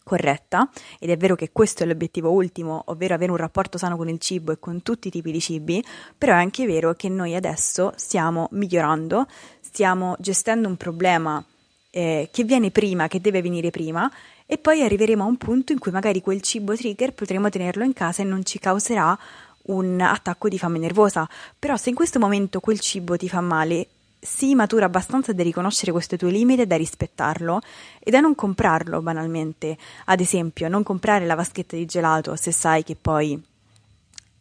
corretta 0.03 0.69
ed 0.99 1.09
è 1.09 1.17
vero 1.17 1.35
che 1.35 1.51
questo 1.51 1.83
è 1.83 1.85
l'obiettivo 1.85 2.29
ultimo, 2.29 2.83
ovvero 2.87 3.13
avere 3.13 3.31
un 3.31 3.37
rapporto 3.37 3.77
sano 3.77 3.97
con 3.97 4.09
il 4.09 4.19
cibo 4.19 4.51
e 4.51 4.59
con 4.59 4.83
tutti 4.83 5.07
i 5.07 5.11
tipi 5.11 5.31
di 5.31 5.39
cibi, 5.39 5.83
però 6.17 6.33
è 6.33 6.37
anche 6.37 6.65
vero 6.65 6.93
che 6.93 7.09
noi 7.09 7.35
adesso 7.35 7.93
stiamo 7.95 8.47
migliorando, 8.51 9.25
stiamo 9.59 10.15
gestendo 10.19 10.67
un 10.67 10.77
problema 10.77 11.43
eh, 11.89 12.29
che 12.31 12.43
viene 12.43 12.71
prima, 12.71 13.07
che 13.07 13.21
deve 13.21 13.41
venire 13.41 13.69
prima 13.69 14.11
e 14.45 14.57
poi 14.57 14.83
arriveremo 14.83 15.23
a 15.23 15.27
un 15.27 15.37
punto 15.37 15.71
in 15.71 15.79
cui 15.79 15.91
magari 15.91 16.21
quel 16.21 16.41
cibo 16.41 16.75
trigger 16.75 17.13
potremo 17.13 17.49
tenerlo 17.49 17.83
in 17.83 17.93
casa 17.93 18.21
e 18.21 18.25
non 18.25 18.43
ci 18.43 18.59
causerà 18.59 19.17
un 19.65 20.01
attacco 20.01 20.49
di 20.49 20.57
fame 20.57 20.79
nervosa, 20.79 21.27
però 21.57 21.77
se 21.77 21.89
in 21.89 21.95
questo 21.95 22.19
momento 22.19 22.59
quel 22.59 22.79
cibo 22.79 23.15
ti 23.15 23.29
fa 23.29 23.41
male 23.41 23.87
sii 24.23 24.55
matura 24.55 24.85
abbastanza 24.85 25.33
da 25.33 25.43
riconoscere 25.43 25.91
questo 25.91 26.15
tuo 26.15 26.29
limite 26.29 26.63
e 26.63 26.65
da 26.65 26.77
rispettarlo 26.77 27.59
e 27.99 28.09
da 28.09 28.19
non 28.19 28.35
comprarlo 28.35 29.01
banalmente. 29.01 29.77
Ad 30.05 30.19
esempio, 30.19 30.67
non 30.69 30.83
comprare 30.83 31.25
la 31.25 31.35
vaschetta 31.35 31.75
di 31.75 31.85
gelato 31.85 32.35
se 32.35 32.51
sai 32.51 32.83
che 32.83 32.95
poi 32.95 33.41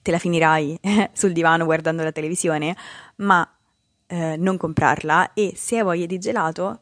te 0.00 0.10
la 0.10 0.18
finirai 0.18 0.78
sul 1.12 1.32
divano 1.32 1.64
guardando 1.64 2.02
la 2.02 2.12
televisione, 2.12 2.76
ma 3.16 3.48
eh, 4.06 4.36
non 4.36 4.56
comprarla 4.56 5.32
e 5.34 5.54
se 5.56 5.78
hai 5.78 5.82
voglia 5.82 6.06
di 6.06 6.18
gelato 6.18 6.80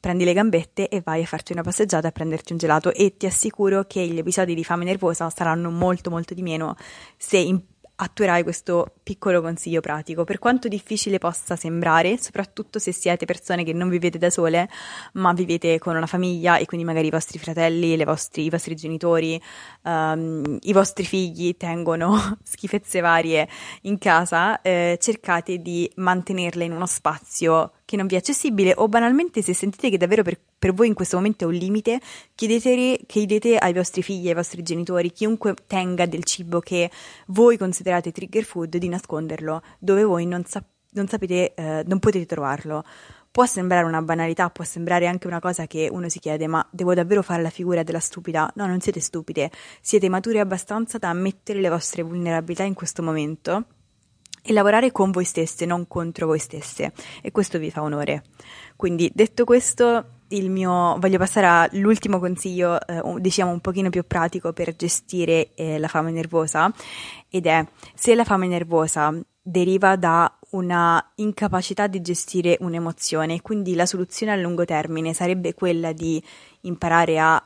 prendi 0.00 0.24
le 0.24 0.32
gambette 0.32 0.88
e 0.88 1.00
vai 1.00 1.22
a 1.22 1.26
farti 1.26 1.52
una 1.52 1.62
passeggiata 1.62 2.08
a 2.08 2.12
prenderti 2.12 2.52
un 2.52 2.58
gelato 2.58 2.92
e 2.92 3.16
ti 3.16 3.26
assicuro 3.26 3.84
che 3.84 4.06
gli 4.06 4.18
episodi 4.18 4.54
di 4.54 4.62
fame 4.62 4.84
nervosa 4.84 5.28
saranno 5.30 5.70
molto 5.70 6.08
molto 6.08 6.34
di 6.34 6.42
meno 6.42 6.76
se 7.16 7.38
in 7.38 7.60
attuerai 8.00 8.44
questo 8.44 8.94
piccolo 9.02 9.40
consiglio 9.40 9.80
pratico, 9.80 10.24
per 10.24 10.38
quanto 10.38 10.68
difficile 10.68 11.18
possa 11.18 11.56
sembrare, 11.56 12.16
soprattutto 12.16 12.78
se 12.78 12.92
siete 12.92 13.24
persone 13.24 13.64
che 13.64 13.72
non 13.72 13.88
vivete 13.88 14.18
da 14.18 14.30
sole, 14.30 14.68
ma 15.14 15.32
vivete 15.32 15.78
con 15.78 15.96
una 15.96 16.06
famiglia 16.06 16.58
e 16.58 16.66
quindi 16.66 16.86
magari 16.86 17.08
i 17.08 17.10
vostri 17.10 17.38
fratelli, 17.38 18.02
vostri, 18.04 18.44
i 18.44 18.50
vostri 18.50 18.76
genitori, 18.76 19.40
um, 19.88 20.58
i 20.60 20.72
vostri 20.72 21.04
figli 21.04 21.56
tengono 21.56 22.38
schifezze 22.44 23.00
varie 23.00 23.48
in 23.82 23.98
casa, 23.98 24.60
eh, 24.60 24.98
cercate 25.00 25.58
di 25.58 25.90
mantenerle 25.96 26.64
in 26.64 26.72
uno 26.72 26.86
spazio 26.86 27.72
che 27.84 27.96
non 27.96 28.06
vi 28.06 28.16
è 28.16 28.18
accessibile 28.18 28.74
o 28.76 28.86
banalmente 28.88 29.40
se 29.40 29.54
sentite 29.54 29.88
che 29.88 29.96
davvero 29.96 30.22
per, 30.22 30.38
per 30.58 30.74
voi 30.74 30.88
in 30.88 30.94
questo 30.94 31.16
momento 31.16 31.44
è 31.44 31.46
un 31.46 31.54
limite, 31.54 32.00
chiedete, 32.34 33.00
chiedete 33.06 33.56
ai 33.56 33.72
vostri 33.72 34.02
figli, 34.02 34.28
ai 34.28 34.34
vostri 34.34 34.62
genitori, 34.62 35.10
chiunque 35.10 35.54
tenga 35.66 36.04
del 36.04 36.24
cibo 36.24 36.60
che 36.60 36.90
voi 37.28 37.56
considerate 37.56 38.12
trigger 38.12 38.44
food, 38.44 38.76
di 38.76 38.88
nasconderlo 38.88 39.62
dove 39.78 40.04
voi 40.04 40.26
non, 40.26 40.44
sa- 40.44 40.62
non 40.90 41.08
sapete, 41.08 41.54
eh, 41.54 41.82
non 41.86 41.98
potete 41.98 42.26
trovarlo. 42.26 42.84
Può 43.30 43.46
sembrare 43.46 43.86
una 43.86 44.02
banalità, 44.02 44.50
può 44.50 44.64
sembrare 44.64 45.06
anche 45.06 45.26
una 45.26 45.40
cosa 45.40 45.66
che 45.66 45.88
uno 45.90 46.08
si 46.08 46.18
chiede, 46.18 46.46
ma 46.46 46.66
devo 46.70 46.94
davvero 46.94 47.22
fare 47.22 47.42
la 47.42 47.50
figura 47.50 47.82
della 47.82 48.00
stupida? 48.00 48.50
No, 48.56 48.66
non 48.66 48.80
siete 48.80 49.00
stupide, 49.00 49.50
siete 49.80 50.08
mature 50.08 50.40
abbastanza 50.40 50.98
da 50.98 51.10
ammettere 51.10 51.60
le 51.60 51.68
vostre 51.68 52.02
vulnerabilità 52.02 52.64
in 52.64 52.74
questo 52.74 53.02
momento 53.02 53.64
e 54.42 54.52
lavorare 54.52 54.90
con 54.92 55.10
voi 55.10 55.24
stesse, 55.24 55.66
non 55.66 55.86
contro 55.86 56.26
voi 56.26 56.38
stesse. 56.38 56.92
E 57.20 57.30
questo 57.30 57.58
vi 57.58 57.70
fa 57.70 57.82
onore. 57.82 58.24
Quindi, 58.76 59.10
detto 59.14 59.44
questo, 59.44 60.22
il 60.28 60.50
mio, 60.50 60.96
voglio 60.98 61.18
passare 61.18 61.46
all'ultimo 61.46 62.18
consiglio, 62.18 62.80
eh, 62.86 63.02
diciamo 63.18 63.50
un 63.50 63.60
pochino 63.60 63.90
più 63.90 64.06
pratico 64.06 64.52
per 64.52 64.74
gestire 64.74 65.54
eh, 65.54 65.78
la 65.78 65.88
fame 65.88 66.12
nervosa, 66.12 66.72
ed 67.28 67.46
è 67.46 67.64
se 67.94 68.14
la 68.14 68.24
fame 68.24 68.46
nervosa 68.46 69.12
deriva 69.48 69.96
da 69.96 70.38
una 70.50 71.12
incapacità 71.16 71.86
di 71.86 72.02
gestire 72.02 72.58
un'emozione, 72.60 73.40
quindi 73.40 73.74
la 73.74 73.86
soluzione 73.86 74.32
a 74.32 74.36
lungo 74.36 74.66
termine 74.66 75.14
sarebbe 75.14 75.54
quella 75.54 75.92
di 75.92 76.22
imparare 76.62 77.18
a 77.18 77.42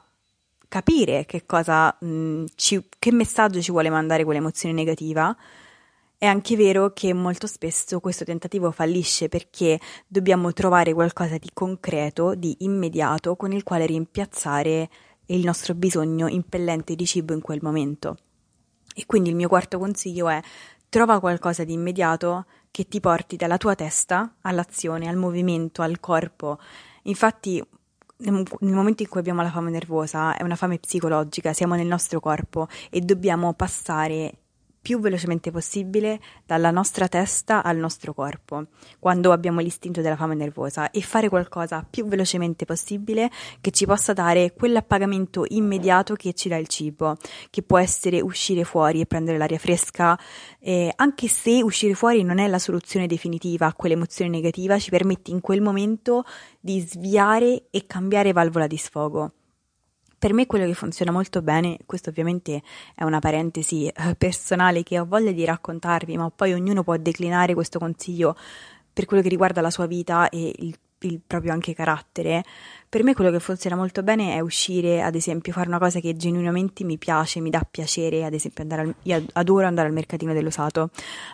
capire 0.68 1.24
che 1.26 1.46
cosa, 1.46 1.96
mh, 2.00 2.44
ci, 2.56 2.88
che 2.98 3.12
messaggio 3.12 3.60
ci 3.60 3.70
vuole 3.70 3.88
mandare 3.88 4.24
quell'emozione 4.24 4.74
negativa, 4.74 5.36
è 6.18 6.26
anche 6.26 6.56
vero 6.56 6.92
che 6.92 7.12
molto 7.12 7.46
spesso 7.46 8.00
questo 8.00 8.24
tentativo 8.24 8.70
fallisce 8.70 9.28
perché 9.28 9.78
dobbiamo 10.06 10.52
trovare 10.52 10.92
qualcosa 10.92 11.36
di 11.38 11.50
concreto, 11.52 12.34
di 12.34 12.56
immediato, 12.60 13.36
con 13.36 13.52
il 13.52 13.62
quale 13.62 13.86
rimpiazzare 13.86 14.88
il 15.26 15.44
nostro 15.44 15.74
bisogno 15.74 16.26
impellente 16.26 16.94
di 16.96 17.06
cibo 17.06 17.32
in 17.32 17.40
quel 17.40 17.60
momento. 17.62 18.16
E 18.94 19.04
quindi 19.06 19.30
il 19.30 19.36
mio 19.36 19.48
quarto 19.48 19.78
consiglio 19.78 20.28
è 20.28 20.40
trova 20.92 21.20
qualcosa 21.20 21.64
di 21.64 21.72
immediato 21.72 22.44
che 22.70 22.86
ti 22.86 23.00
porti 23.00 23.36
dalla 23.36 23.56
tua 23.56 23.74
testa 23.74 24.34
all'azione, 24.42 25.08
al 25.08 25.16
movimento, 25.16 25.80
al 25.80 25.98
corpo. 26.00 26.58
Infatti 27.04 27.64
nel 28.18 28.44
momento 28.60 29.02
in 29.02 29.08
cui 29.08 29.18
abbiamo 29.18 29.40
la 29.40 29.50
fame 29.50 29.70
nervosa 29.70 30.36
è 30.36 30.42
una 30.42 30.54
fame 30.54 30.78
psicologica, 30.78 31.54
siamo 31.54 31.76
nel 31.76 31.86
nostro 31.86 32.20
corpo 32.20 32.68
e 32.90 33.00
dobbiamo 33.00 33.54
passare 33.54 34.41
più 34.82 34.98
velocemente 34.98 35.52
possibile 35.52 36.20
dalla 36.44 36.72
nostra 36.72 37.06
testa 37.06 37.62
al 37.62 37.76
nostro 37.76 38.12
corpo, 38.12 38.66
quando 38.98 39.30
abbiamo 39.30 39.60
l'istinto 39.60 40.00
della 40.00 40.16
fame 40.16 40.34
nervosa, 40.34 40.90
e 40.90 41.00
fare 41.00 41.28
qualcosa 41.28 41.86
più 41.88 42.04
velocemente 42.06 42.64
possibile 42.64 43.30
che 43.60 43.70
ci 43.70 43.86
possa 43.86 44.12
dare 44.12 44.52
quell'appagamento 44.52 45.44
immediato 45.48 46.14
che 46.14 46.34
ci 46.34 46.48
dà 46.48 46.56
il 46.56 46.66
cibo, 46.66 47.16
che 47.48 47.62
può 47.62 47.78
essere 47.78 48.20
uscire 48.20 48.64
fuori 48.64 49.00
e 49.00 49.06
prendere 49.06 49.38
l'aria 49.38 49.58
fresca, 49.58 50.18
eh, 50.58 50.92
anche 50.96 51.28
se 51.28 51.62
uscire 51.62 51.94
fuori 51.94 52.24
non 52.24 52.38
è 52.38 52.48
la 52.48 52.58
soluzione 52.58 53.06
definitiva 53.06 53.66
a 53.66 53.74
quell'emozione 53.74 54.30
negativa, 54.30 54.78
ci 54.78 54.90
permette 54.90 55.30
in 55.30 55.40
quel 55.40 55.60
momento 55.60 56.24
di 56.58 56.80
sviare 56.80 57.66
e 57.70 57.86
cambiare 57.86 58.32
valvola 58.32 58.66
di 58.66 58.76
sfogo. 58.76 59.32
Per 60.22 60.32
me 60.32 60.46
quello 60.46 60.66
che 60.66 60.74
funziona 60.74 61.10
molto 61.10 61.42
bene, 61.42 61.78
questo 61.84 62.10
ovviamente 62.10 62.62
è 62.94 63.02
una 63.02 63.18
parentesi 63.18 63.88
eh, 63.88 64.14
personale 64.14 64.84
che 64.84 65.00
ho 65.00 65.04
voglia 65.04 65.32
di 65.32 65.44
raccontarvi, 65.44 66.16
ma 66.16 66.30
poi 66.30 66.52
ognuno 66.52 66.84
può 66.84 66.96
declinare 66.96 67.54
questo 67.54 67.80
consiglio 67.80 68.36
per 68.92 69.04
quello 69.04 69.20
che 69.20 69.28
riguarda 69.28 69.60
la 69.60 69.70
sua 69.70 69.86
vita 69.86 70.28
e 70.28 70.54
il, 70.58 70.78
il 71.00 71.20
proprio 71.26 71.50
anche 71.50 71.74
carattere. 71.74 72.44
Per 72.88 73.02
me 73.02 73.14
quello 73.14 73.32
che 73.32 73.40
funziona 73.40 73.74
molto 73.74 74.04
bene 74.04 74.36
è 74.36 74.38
uscire, 74.38 75.02
ad 75.02 75.16
esempio, 75.16 75.52
fare 75.52 75.66
una 75.66 75.80
cosa 75.80 75.98
che 75.98 76.14
genuinamente 76.14 76.84
mi 76.84 76.98
piace, 76.98 77.40
mi 77.40 77.50
dà 77.50 77.66
piacere, 77.68 78.24
ad 78.24 78.32
esempio 78.32 78.62
andare 78.62 78.82
al, 78.82 78.94
io 79.02 79.24
adoro 79.32 79.66
andare 79.66 79.88
al 79.88 79.92
mercatino 79.92 80.32
dell'usato, 80.32 80.90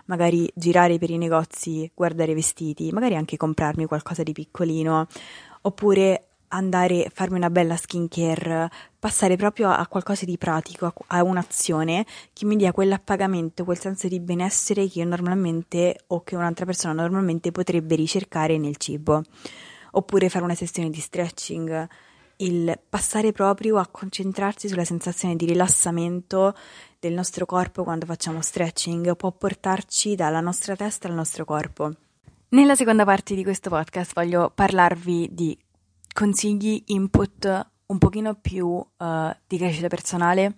magari 0.07 0.50
girare 0.54 0.97
per 0.97 1.11
i 1.11 1.18
negozi, 1.18 1.90
guardare 1.92 2.33
vestiti, 2.33 2.90
magari 2.90 3.16
anche 3.16 3.37
comprarmi 3.37 3.85
qualcosa 3.85 4.23
di 4.23 4.33
piccolino, 4.33 5.07
oppure 5.61 6.27
andare 6.49 7.11
farmi 7.12 7.37
una 7.37 7.50
bella 7.50 7.76
skincare, 7.76 8.71
passare 8.99 9.37
proprio 9.37 9.71
a 9.71 9.87
qualcosa 9.87 10.25
di 10.25 10.38
pratico, 10.38 10.93
a 11.09 11.23
un'azione 11.23 12.05
che 12.33 12.45
mi 12.45 12.57
dia 12.57 12.73
quell'appagamento, 12.73 13.64
quel 13.64 13.78
senso 13.78 14.09
di 14.09 14.21
benessere 14.21 14.88
che 14.88 15.00
io 15.00 15.05
normalmente 15.05 16.00
o 16.09 16.23
che 16.23 16.37
un'altra 16.37 16.64
persona 16.64 16.95
normalmente 16.95 17.52
potrebbe 17.52 17.95
ricercare 17.95 18.59
nel 18.59 18.76
cibo. 18.76 19.23
Oppure 19.93 20.28
fare 20.28 20.45
una 20.45 20.55
sessione 20.55 20.90
di 20.90 21.00
stretching. 21.00 21.88
il 22.40 22.78
passare 22.88 23.33
proprio 23.33 23.78
a 23.78 23.88
concentrarsi 23.88 24.69
sulla 24.69 24.85
sensazione 24.85 25.35
di 25.35 25.45
rilassamento 25.45 26.55
del 27.00 27.12
nostro 27.12 27.47
corpo 27.47 27.83
quando 27.83 28.07
facciamo 28.07 28.40
stretching 28.40 29.17
può 29.17 29.33
portarci 29.33 30.14
dalla 30.14 30.40
nostra 30.40 30.76
testa 30.76 31.09
al 31.09 31.14
nostro 31.14 31.45
corpo. 31.45 31.93
Nella 32.50 32.76
seconda 32.76 33.05
parte 33.05 33.35
di 33.35 33.43
questo 33.43 33.71
podcast 33.71 34.12
voglio 34.14 34.50
parlarvi 34.55 35.28
di 35.33 35.59
consigli, 36.18 36.82
input 36.87 37.70
un 37.87 37.98
pochino 37.98 38.34
più 38.34 38.66
uh, 38.66 38.87
di 39.46 39.56
crescita 39.56 39.87
personale 39.87 40.56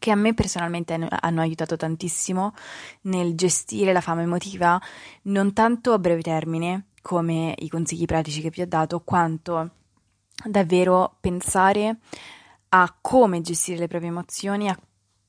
che 0.00 0.10
a 0.10 0.16
me 0.16 0.34
personalmente 0.34 1.06
hanno 1.08 1.40
aiutato 1.40 1.76
tantissimo 1.76 2.52
nel 3.02 3.36
gestire 3.36 3.92
la 3.92 4.00
fame 4.00 4.22
emotiva, 4.22 4.80
non 5.22 5.52
tanto 5.52 5.92
a 5.92 6.00
breve 6.00 6.22
termine, 6.22 6.86
come 7.00 7.54
i 7.56 7.68
consigli 7.68 8.06
pratici 8.06 8.40
che 8.40 8.50
vi 8.50 8.62
ho 8.62 8.66
dato, 8.66 9.02
quanto 9.04 9.70
davvero 10.44 11.16
pensare 11.20 11.98
a 12.70 12.96
come 13.00 13.40
gestire 13.40 13.78
le 13.78 13.86
proprie 13.86 14.10
emozioni, 14.10 14.68
a 14.68 14.76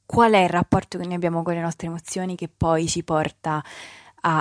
qual 0.04 0.32
è 0.32 0.42
il 0.42 0.50
rapporto 0.50 0.98
che 0.98 1.06
noi 1.06 1.14
abbiamo 1.14 1.44
con 1.44 1.54
le 1.54 1.62
nostre 1.62 1.86
emozioni 1.86 2.36
che 2.36 2.50
poi 2.50 2.88
ci 2.88 3.04
porta 3.04 3.58
a 3.58 3.64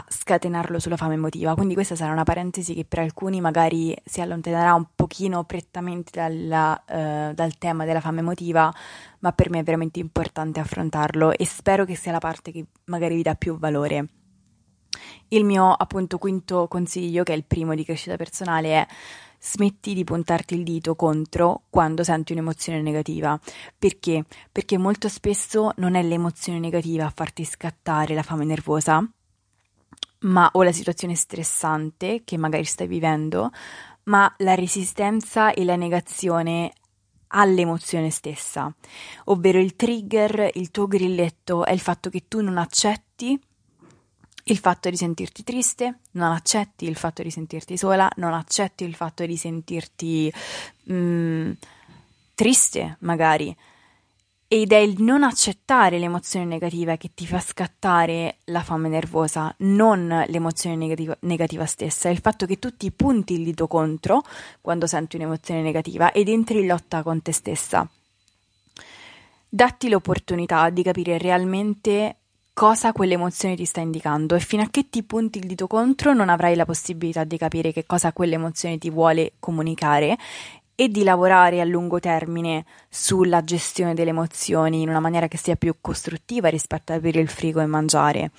scatenarlo 0.09 0.79
sulla 0.79 0.97
fame 0.97 1.15
emotiva. 1.15 1.55
Quindi 1.55 1.75
questa 1.75 1.97
sarà 1.97 2.13
una 2.13 2.23
parentesi 2.23 2.73
che 2.75 2.85
per 2.85 3.01
alcuni 3.01 3.41
magari 3.41 3.97
si 4.05 4.21
allontanerà 4.21 4.75
un 4.75 4.87
pochino 4.95 5.43
prettamente 5.45 6.13
dalla, 6.15 6.81
uh, 6.87 7.35
dal 7.35 7.59
tema 7.59 7.85
della 7.85 8.01
fame 8.01 8.21
emotiva, 8.21 8.73
ma 9.21 9.33
per 9.33 9.51
me 9.51 9.59
è 9.59 9.63
veramente 9.65 9.99
importante 9.99 10.61
affrontarlo 10.61 11.33
e 11.33 11.45
spero 11.45 11.85
che 11.85 11.97
sia 11.97 12.13
la 12.13 12.19
parte 12.19 12.53
che 12.53 12.65
magari 12.85 13.17
vi 13.17 13.23
dà 13.23 13.35
più 13.35 13.59
valore. 13.59 14.07
Il 15.29 15.45
mio 15.45 15.73
appunto 15.73 16.19
quinto 16.19 16.69
consiglio, 16.69 17.25
che 17.25 17.33
è 17.33 17.37
il 17.37 17.45
primo 17.45 17.75
di 17.75 17.85
crescita 17.85 18.17
personale, 18.17 18.69
è 18.73 18.87
smetti 19.41 19.95
di 19.95 20.05
puntarti 20.05 20.55
il 20.55 20.63
dito 20.63 20.95
contro 20.95 21.63
quando 21.71 22.05
senti 22.05 22.33
un'emozione 22.33 22.81
negativa. 22.83 23.39
Perché? 23.77 24.25
Perché 24.53 24.79
molto 24.79 25.09
spesso 25.09 25.73
non 25.77 25.97
è 25.97 26.03
l'emozione 26.03 26.61
negativa 26.61 27.07
a 27.07 27.13
farti 27.13 27.45
scattare 27.45 28.15
la 28.15 28.23
fame 28.23 28.45
nervosa, 28.45 29.05
ma 30.23 30.49
o 30.55 30.63
la 30.63 30.73
situazione 30.73 31.15
stressante 31.15 32.23
che 32.25 32.37
magari 32.37 32.65
stai 32.65 32.87
vivendo, 32.87 33.51
ma 34.05 34.33
la 34.39 34.55
resistenza 34.55 35.53
e 35.53 35.65
la 35.65 35.77
negazione 35.77 36.73
all'emozione 37.35 38.11
stessa, 38.11 38.73
ovvero 39.25 39.59
il 39.59 39.75
trigger, 39.77 40.51
il 40.55 40.71
tuo 40.71 40.87
grilletto 40.87 41.65
è 41.65 41.73
il 41.73 41.81
fatto 41.81 42.11
che 42.11 42.25
tu 42.29 42.43
non 42.43 42.59
accetti 42.59 43.41
il 44.47 44.59
fatto 44.59 44.91
di 44.91 44.97
sentirti 44.97 45.45
triste, 45.45 46.01
non 46.13 46.33
accetti 46.33 46.87
il 46.87 46.97
fatto 46.97 47.23
di 47.23 47.31
sentirti 47.31 47.77
sola, 47.77 48.11
non 48.17 48.35
accetti 48.35 48.85
il 48.85 48.95
fatto 48.95 49.25
di 49.25 49.37
sentirti 49.37 50.33
mm, 50.91 51.53
triste 52.35 52.97
magari, 53.01 53.55
ed 54.53 54.71
è 54.71 54.77
il 54.77 55.03
non 55.03 55.23
accettare 55.23 55.99
l'emozione 55.99 56.45
negativa 56.45 56.99
che 56.99 57.13
ti 57.15 57.27
fa 57.27 57.41
scattare 57.41 58.41
la 58.45 58.61
fame 58.61 58.91
nervosa, 58.91 59.55
non 59.61 60.27
l'emozione 60.29 60.77
negativa, 60.77 61.17
negativa, 61.21 61.65
stessa, 61.65 62.11
è 62.11 62.13
il 62.13 62.19
fatto 62.19 62.45
che 62.45 62.59
tu 62.59 62.77
ti 62.77 62.93
punti 62.93 63.33
il 63.33 63.45
dito 63.45 63.67
contro 63.67 64.23
quando 64.61 64.87
senti 64.87 65.17
un'emozione 65.17 65.63
negativa 65.63 66.13
ed 66.13 66.29
entri 66.29 66.59
in 66.59 66.67
lotta 66.67 67.03
con 67.03 67.23
te 67.23 67.33
stessa. 67.33 67.89
Datti 69.49 69.89
l'opportunità 69.89 70.69
di 70.69 70.83
capire 70.83 71.17
realmente 71.17 72.17
cosa 72.53 72.93
quell'emozione 72.93 73.57
ti 73.57 73.65
sta 73.65 73.81
indicando 73.81 74.35
e 74.35 74.41
fino 74.41 74.63
a 74.63 74.69
che 74.71 74.91
ti 74.91 75.03
punti 75.03 75.39
il 75.39 75.47
dito 75.47 75.67
contro 75.67 76.13
non 76.13 76.29
avrai 76.29 76.55
la 76.57 76.67
possibilità 76.67 77.25
di 77.25 77.39
capire 77.39 77.73
che 77.73 77.87
cosa 77.87 78.13
quell'emozione 78.13 78.77
ti 78.77 78.91
vuole 78.91 79.33
comunicare 79.41 80.19
e 80.83 80.89
di 80.89 81.05
lavorare 81.05 81.61
a 81.61 81.65
lungo 81.65 82.01
termine 82.01 82.65
sulla 82.89 83.45
gestione 83.45 83.95
delle 83.95 84.11
emozioni 84.11 84.83
in 84.83 84.89
una 84.89 84.99
maniera 84.99 85.29
che 85.29 85.37
sia 85.37 85.55
più 85.55 85.77
costruttiva 85.81 86.49
rispetto 86.49 86.91
a 86.91 86.97
aprire 86.97 87.21
il 87.21 87.29
frigo 87.29 87.61
e 87.61 87.67
mangiare. 87.67 88.33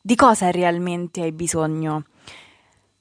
Di 0.00 0.14
cosa 0.14 0.52
realmente 0.52 1.22
hai 1.22 1.32
bisogno? 1.32 2.04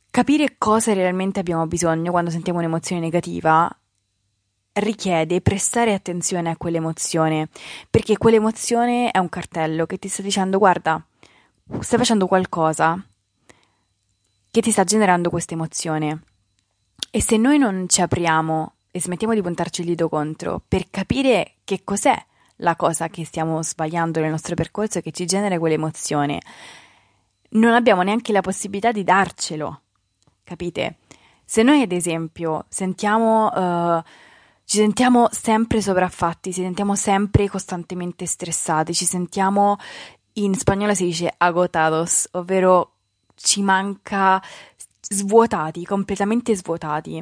Capire 0.09 0.55
cosa 0.57 0.93
realmente 0.93 1.39
abbiamo 1.39 1.67
bisogno 1.67 2.09
quando 2.09 2.31
sentiamo 2.31 2.57
un'emozione 2.57 2.99
negativa 2.99 3.71
richiede 4.73 5.41
prestare 5.41 5.93
attenzione 5.93 6.49
a 6.49 6.57
quell'emozione, 6.57 7.49
perché 7.87 8.17
quell'emozione 8.17 9.11
è 9.11 9.19
un 9.19 9.29
cartello 9.29 9.85
che 9.85 9.99
ti 9.99 10.07
sta 10.07 10.23
dicendo 10.23 10.57
guarda, 10.57 10.99
stai 11.81 11.99
facendo 11.99 12.25
qualcosa 12.25 12.99
che 14.49 14.61
ti 14.61 14.71
sta 14.71 14.83
generando 14.83 15.29
questa 15.29 15.53
emozione. 15.53 16.23
E 17.11 17.21
se 17.21 17.37
noi 17.37 17.57
non 17.57 17.85
ci 17.87 18.01
apriamo 18.01 18.73
e 18.91 19.01
smettiamo 19.01 19.33
di 19.33 19.41
puntarci 19.41 19.81
il 19.81 19.87
dito 19.87 20.09
contro 20.09 20.61
per 20.67 20.89
capire 20.91 21.55
che 21.63 21.81
cos'è 21.83 22.15
la 22.57 22.75
cosa 22.75 23.07
che 23.07 23.25
stiamo 23.25 23.63
sbagliando 23.63 24.19
nel 24.19 24.29
nostro 24.29 24.53
percorso 24.53 24.99
e 24.99 25.01
che 25.01 25.11
ci 25.11 25.25
genera 25.25 25.57
quell'emozione, 25.57 26.39
non 27.51 27.73
abbiamo 27.73 28.03
neanche 28.03 28.31
la 28.31 28.41
possibilità 28.41 28.91
di 28.91 29.03
darcelo, 29.03 29.81
capite? 30.43 30.97
Se 31.43 31.63
noi 31.63 31.81
ad 31.81 31.91
esempio 31.91 32.65
sentiamo, 32.69 33.47
uh, 33.47 34.03
ci 34.65 34.77
sentiamo 34.77 35.29
sempre 35.31 35.81
sopraffatti, 35.81 36.53
ci 36.53 36.61
sentiamo 36.61 36.95
sempre 36.95 37.49
costantemente 37.49 38.27
stressati, 38.27 38.93
ci 38.93 39.05
sentiamo, 39.05 39.77
in 40.33 40.53
spagnolo 40.53 40.93
si 40.93 41.05
dice 41.05 41.33
agotados, 41.35 42.27
ovvero 42.33 42.91
ci 43.33 43.63
manca 43.63 44.39
svuotati, 45.09 45.85
completamente 45.85 46.55
svuotati. 46.55 47.21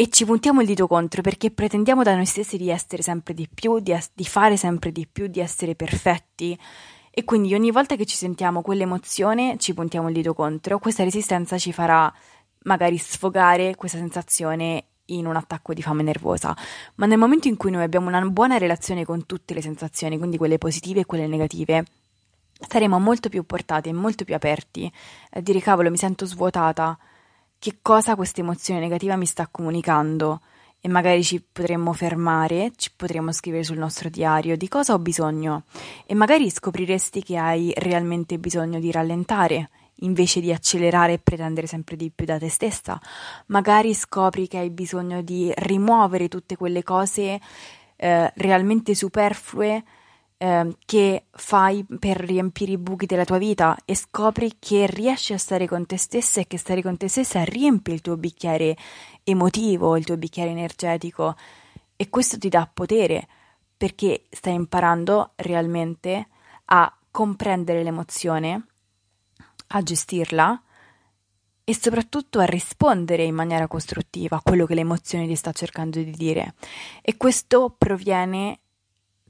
E 0.00 0.08
ci 0.10 0.24
puntiamo 0.24 0.60
il 0.60 0.66
dito 0.66 0.86
contro 0.86 1.22
perché 1.22 1.50
pretendiamo 1.50 2.04
da 2.04 2.14
noi 2.14 2.26
stessi 2.26 2.56
di 2.56 2.70
essere 2.70 3.02
sempre 3.02 3.34
di 3.34 3.48
più, 3.52 3.80
di, 3.80 3.90
es- 3.90 4.10
di 4.14 4.24
fare 4.24 4.56
sempre 4.56 4.92
di 4.92 5.08
più, 5.10 5.26
di 5.26 5.40
essere 5.40 5.74
perfetti. 5.74 6.56
E 7.10 7.24
quindi 7.24 7.52
ogni 7.54 7.72
volta 7.72 7.96
che 7.96 8.06
ci 8.06 8.14
sentiamo 8.14 8.62
quell'emozione 8.62 9.56
ci 9.58 9.74
puntiamo 9.74 10.06
il 10.08 10.14
dito 10.14 10.34
contro. 10.34 10.78
Questa 10.78 11.02
resistenza 11.02 11.58
ci 11.58 11.72
farà 11.72 12.12
magari 12.62 12.96
sfogare 12.96 13.74
questa 13.74 13.98
sensazione 13.98 14.84
in 15.06 15.26
un 15.26 15.36
attacco 15.36 15.72
di 15.72 15.82
fame 15.82 16.02
nervosa, 16.02 16.56
ma 16.96 17.06
nel 17.06 17.18
momento 17.18 17.48
in 17.48 17.56
cui 17.56 17.70
noi 17.70 17.82
abbiamo 17.82 18.08
una 18.08 18.20
buona 18.20 18.58
relazione 18.58 19.04
con 19.04 19.26
tutte 19.26 19.54
le 19.54 19.62
sensazioni, 19.62 20.18
quindi 20.18 20.36
quelle 20.36 20.58
positive 20.58 21.00
e 21.00 21.06
quelle 21.06 21.26
negative, 21.26 21.84
saremo 22.58 22.98
molto 22.98 23.28
più 23.28 23.44
portati 23.44 23.88
e 23.88 23.92
molto 23.92 24.24
più 24.24 24.34
aperti. 24.34 24.90
A 25.30 25.40
dire 25.40 25.60
cavolo 25.60 25.90
mi 25.90 25.96
sento 25.96 26.26
svuotata, 26.26 26.98
che 27.58 27.78
cosa 27.82 28.14
questa 28.14 28.40
emozione 28.40 28.80
negativa 28.80 29.16
mi 29.16 29.26
sta 29.26 29.48
comunicando? 29.50 30.40
E 30.80 30.88
magari 30.88 31.24
ci 31.24 31.42
potremmo 31.42 31.92
fermare, 31.92 32.70
ci 32.76 32.92
potremmo 32.94 33.32
scrivere 33.32 33.64
sul 33.64 33.78
nostro 33.78 34.08
diario. 34.08 34.56
Di 34.56 34.68
cosa 34.68 34.94
ho 34.94 34.98
bisogno? 35.00 35.64
E 36.06 36.14
magari 36.14 36.48
scopriresti 36.50 37.22
che 37.24 37.36
hai 37.36 37.72
realmente 37.76 38.38
bisogno 38.38 38.78
di 38.78 38.92
rallentare 38.92 39.70
invece 40.02 40.40
di 40.40 40.52
accelerare 40.52 41.14
e 41.14 41.18
pretendere 41.18 41.66
sempre 41.66 41.96
di 41.96 42.12
più 42.14 42.24
da 42.24 42.38
te 42.38 42.48
stessa. 42.48 43.00
Magari 43.46 43.94
scopri 43.94 44.46
che 44.46 44.58
hai 44.58 44.70
bisogno 44.70 45.22
di 45.22 45.52
rimuovere 45.56 46.28
tutte 46.28 46.56
quelle 46.56 46.84
cose 46.84 47.40
eh, 47.96 48.32
realmente 48.36 48.94
superflue 48.94 49.82
eh, 50.38 50.76
che 50.86 51.24
fai 51.30 51.84
per 51.98 52.16
riempire 52.16 52.72
i 52.72 52.78
buchi 52.78 53.06
della 53.06 53.24
tua 53.24 53.38
vita 53.38 53.76
e 53.84 53.94
scopri 53.94 54.54
che 54.58 54.86
riesci 54.86 55.32
a 55.32 55.38
stare 55.38 55.66
con 55.66 55.84
te 55.84 55.98
stessa 55.98 56.40
e 56.40 56.46
che 56.46 56.56
stare 56.56 56.80
con 56.80 56.96
te 56.96 57.08
stessa 57.08 57.42
riempie 57.42 57.94
il 57.94 58.00
tuo 58.00 58.16
bicchiere 58.16 58.76
emotivo, 59.24 59.96
il 59.96 60.04
tuo 60.04 60.16
bicchiere 60.16 60.50
energetico 60.50 61.36
e 61.96 62.08
questo 62.08 62.38
ti 62.38 62.48
dà 62.48 62.70
potere 62.72 63.26
perché 63.76 64.24
stai 64.30 64.54
imparando 64.54 65.32
realmente 65.36 66.28
a 66.66 66.96
comprendere 67.10 67.82
l'emozione, 67.82 68.66
a 69.68 69.82
gestirla 69.82 70.62
e 71.64 71.74
soprattutto 71.74 72.38
a 72.38 72.44
rispondere 72.44 73.24
in 73.24 73.34
maniera 73.34 73.66
costruttiva 73.66 74.36
a 74.36 74.42
quello 74.42 74.64
che 74.64 74.74
l'emozione 74.74 75.26
ti 75.26 75.34
sta 75.34 75.52
cercando 75.52 75.98
di 75.98 76.10
dire. 76.12 76.54
E 77.02 77.16
questo 77.16 77.74
proviene 77.76 78.60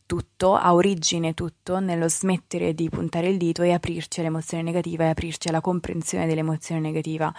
tutto, 0.09 0.55
ha 0.55 0.73
origine 0.73 1.35
tutto 1.35 1.81
nello 1.81 2.09
smettere 2.09 2.73
di 2.73 2.89
puntare 2.89 3.29
il 3.29 3.37
dito 3.37 3.63
e 3.63 3.73
aprirci 3.73 4.21
all'emozione 4.21 4.63
negativa 4.63 5.05
e 5.05 5.09
aprirci 5.11 5.49
alla 5.49 5.61
comprensione 5.61 6.27
dell'emozione 6.27 6.81
negativa. 6.81 7.33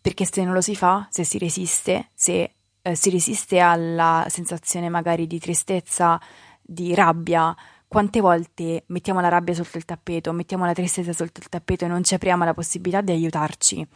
Perché 0.00 0.24
se 0.24 0.42
non 0.42 0.54
lo 0.54 0.60
si 0.60 0.74
fa, 0.74 1.06
se 1.08 1.22
si 1.22 1.38
resiste, 1.38 2.10
se 2.14 2.54
eh, 2.82 2.94
si 2.96 3.10
resiste 3.10 3.60
alla 3.60 4.26
sensazione 4.28 4.88
magari 4.88 5.28
di 5.28 5.38
tristezza, 5.38 6.20
di 6.60 6.96
rabbia, 6.96 7.54
quante 7.86 8.20
volte 8.20 8.82
mettiamo 8.88 9.20
la 9.20 9.28
rabbia 9.28 9.54
sotto 9.54 9.78
il 9.78 9.84
tappeto, 9.84 10.32
mettiamo 10.32 10.64
la 10.66 10.72
tristezza 10.72 11.12
sotto 11.12 11.38
il 11.38 11.48
tappeto 11.48 11.84
e 11.84 11.88
non 11.88 12.02
ci 12.02 12.14
apriamo 12.14 12.42
alla 12.42 12.54
possibilità 12.54 13.02
di 13.02 13.12
aiutarci. 13.12 13.86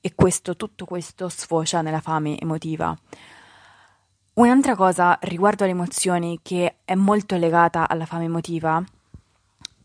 E 0.00 0.14
questo, 0.14 0.56
tutto 0.56 0.86
questo 0.86 1.28
sfocia 1.28 1.82
nella 1.82 2.00
fame 2.00 2.38
emotiva. 2.40 2.96
Un'altra 4.38 4.76
cosa 4.76 5.18
riguardo 5.22 5.64
alle 5.64 5.72
emozioni 5.72 6.38
che 6.42 6.76
è 6.84 6.94
molto 6.94 7.36
legata 7.36 7.88
alla 7.88 8.06
fame 8.06 8.26
emotiva 8.26 8.80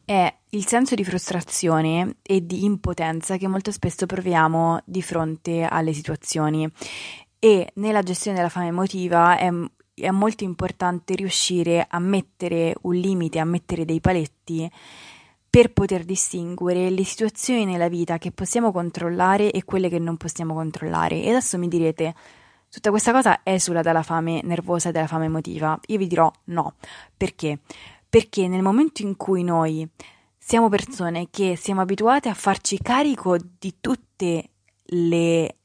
è 0.05 0.31
il 0.49 0.67
senso 0.67 0.93
di 0.93 1.03
frustrazione 1.03 2.17
e 2.21 2.45
di 2.45 2.63
impotenza 2.63 3.37
che 3.37 3.47
molto 3.47 3.71
spesso 3.71 4.05
proviamo 4.05 4.81
di 4.85 5.01
fronte 5.01 5.63
alle 5.63 5.91
situazioni 5.91 6.71
e 7.39 7.71
nella 7.77 8.03
gestione 8.03 8.37
della 8.37 8.49
fame 8.49 8.67
emotiva 8.67 9.39
è, 9.39 9.49
è 9.95 10.11
molto 10.11 10.43
importante 10.43 11.15
riuscire 11.15 11.87
a 11.89 11.97
mettere 11.97 12.75
un 12.81 12.93
limite, 12.93 13.39
a 13.39 13.45
mettere 13.45 13.85
dei 13.85 14.01
paletti 14.01 14.69
per 15.49 15.73
poter 15.73 16.03
distinguere 16.03 16.91
le 16.91 17.03
situazioni 17.03 17.65
nella 17.65 17.89
vita 17.89 18.19
che 18.19 18.31
possiamo 18.31 18.71
controllare 18.71 19.49
e 19.49 19.63
quelle 19.63 19.89
che 19.89 19.97
non 19.97 20.15
possiamo 20.15 20.53
controllare. 20.53 21.23
E 21.23 21.29
adesso 21.29 21.57
mi 21.57 21.67
direte, 21.67 22.13
tutta 22.73 22.89
questa 22.89 23.11
cosa 23.11 23.41
esula 23.43 23.83
dalla 23.83 24.01
fame 24.01 24.41
nervosa 24.43 24.89
e 24.89 24.91
dalla 24.91 25.05
fame 25.05 25.25
emotiva. 25.25 25.79
Io 25.85 25.99
vi 25.99 26.07
dirò 26.07 26.31
no. 26.45 26.73
Perché? 27.15 27.59
Perché 28.09 28.47
nel 28.47 28.63
momento 28.63 29.03
in 29.03 29.15
cui 29.15 29.43
noi 29.43 29.87
siamo 30.35 30.69
persone 30.69 31.27
che 31.29 31.55
siamo 31.55 31.81
abituate 31.81 32.29
a 32.29 32.33
farci 32.33 32.79
carico 32.79 33.37
di 33.37 33.75
tutte 33.79 34.49
le, 34.85 35.55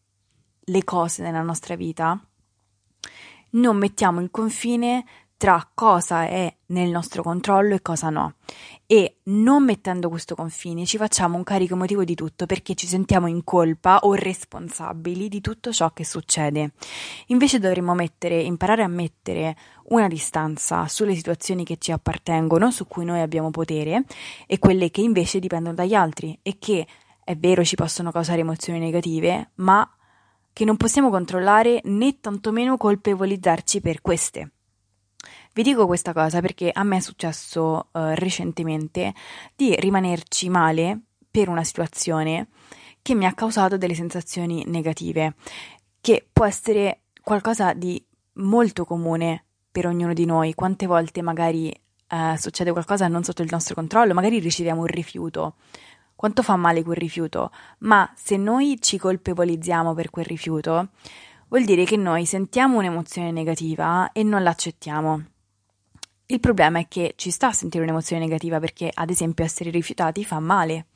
le 0.58 0.84
cose 0.84 1.22
nella 1.22 1.40
nostra 1.40 1.76
vita, 1.76 2.22
non 3.52 3.78
mettiamo 3.78 4.20
il 4.20 4.30
confine 4.30 5.02
tra 5.38 5.70
cosa 5.72 6.24
è 6.24 6.52
nel 6.66 6.90
nostro 6.90 7.22
controllo 7.22 7.76
e 7.76 7.80
cosa 7.80 8.10
no. 8.10 8.34
E 8.86 9.18
non 9.24 9.64
mettendo 9.64 10.08
questo 10.08 10.34
confine 10.34 10.84
ci 10.84 10.96
facciamo 10.96 11.36
un 11.36 11.44
carico 11.44 11.74
emotivo 11.74 12.02
di 12.02 12.16
tutto 12.16 12.44
perché 12.44 12.74
ci 12.74 12.88
sentiamo 12.88 13.28
in 13.28 13.44
colpa 13.44 14.00
o 14.02 14.14
responsabili 14.14 15.28
di 15.28 15.40
tutto 15.40 15.72
ciò 15.72 15.92
che 15.92 16.04
succede. 16.04 16.72
Invece 17.26 17.60
dovremmo 17.60 17.94
mettere, 17.94 18.40
imparare 18.40 18.82
a 18.82 18.88
mettere 18.88 19.56
una 19.90 20.08
distanza 20.08 20.88
sulle 20.88 21.14
situazioni 21.14 21.64
che 21.64 21.76
ci 21.78 21.92
appartengono, 21.92 22.72
su 22.72 22.88
cui 22.88 23.04
noi 23.04 23.20
abbiamo 23.20 23.50
potere, 23.50 24.04
e 24.44 24.58
quelle 24.58 24.90
che 24.90 25.02
invece 25.02 25.38
dipendono 25.38 25.76
dagli 25.76 25.94
altri 25.94 26.36
e 26.42 26.58
che 26.58 26.84
è 27.22 27.36
vero 27.36 27.62
ci 27.62 27.76
possono 27.76 28.10
causare 28.10 28.40
emozioni 28.40 28.80
negative, 28.80 29.52
ma 29.56 29.88
che 30.52 30.64
non 30.64 30.76
possiamo 30.76 31.10
controllare 31.10 31.80
né 31.84 32.18
tantomeno 32.18 32.76
colpevolizzarci 32.76 33.80
per 33.80 34.00
queste. 34.00 34.54
Vi 35.58 35.64
dico 35.64 35.86
questa 35.86 36.12
cosa 36.12 36.40
perché 36.40 36.70
a 36.72 36.84
me 36.84 36.98
è 36.98 37.00
successo 37.00 37.88
uh, 37.90 38.14
recentemente 38.14 39.12
di 39.56 39.74
rimanerci 39.74 40.48
male 40.48 41.00
per 41.28 41.48
una 41.48 41.64
situazione 41.64 42.46
che 43.02 43.16
mi 43.16 43.26
ha 43.26 43.34
causato 43.34 43.76
delle 43.76 43.96
sensazioni 43.96 44.62
negative, 44.68 45.34
che 46.00 46.24
può 46.32 46.44
essere 46.44 47.00
qualcosa 47.20 47.72
di 47.72 48.00
molto 48.34 48.84
comune 48.84 49.46
per 49.72 49.88
ognuno 49.88 50.12
di 50.12 50.26
noi. 50.26 50.54
Quante 50.54 50.86
volte 50.86 51.22
magari 51.22 51.74
uh, 52.10 52.36
succede 52.36 52.70
qualcosa 52.70 53.08
non 53.08 53.24
sotto 53.24 53.42
il 53.42 53.48
nostro 53.50 53.74
controllo, 53.74 54.14
magari 54.14 54.38
riceviamo 54.38 54.82
un 54.82 54.86
rifiuto. 54.86 55.56
Quanto 56.14 56.44
fa 56.44 56.54
male 56.54 56.84
quel 56.84 56.98
rifiuto? 56.98 57.50
Ma 57.78 58.08
se 58.14 58.36
noi 58.36 58.78
ci 58.80 58.96
colpevolizziamo 58.96 59.92
per 59.92 60.10
quel 60.10 60.24
rifiuto, 60.24 60.90
vuol 61.48 61.64
dire 61.64 61.82
che 61.84 61.96
noi 61.96 62.26
sentiamo 62.26 62.78
un'emozione 62.78 63.32
negativa 63.32 64.12
e 64.12 64.22
non 64.22 64.44
l'accettiamo. 64.44 65.24
Il 66.30 66.40
problema 66.40 66.78
è 66.78 66.88
che 66.88 67.14
ci 67.16 67.30
sta 67.30 67.46
a 67.46 67.52
sentire 67.52 67.84
un'emozione 67.84 68.22
negativa 68.22 68.60
perché, 68.60 68.90
ad 68.92 69.08
esempio, 69.08 69.46
essere 69.46 69.70
rifiutati 69.70 70.26
fa 70.26 70.38
male. 70.40 70.88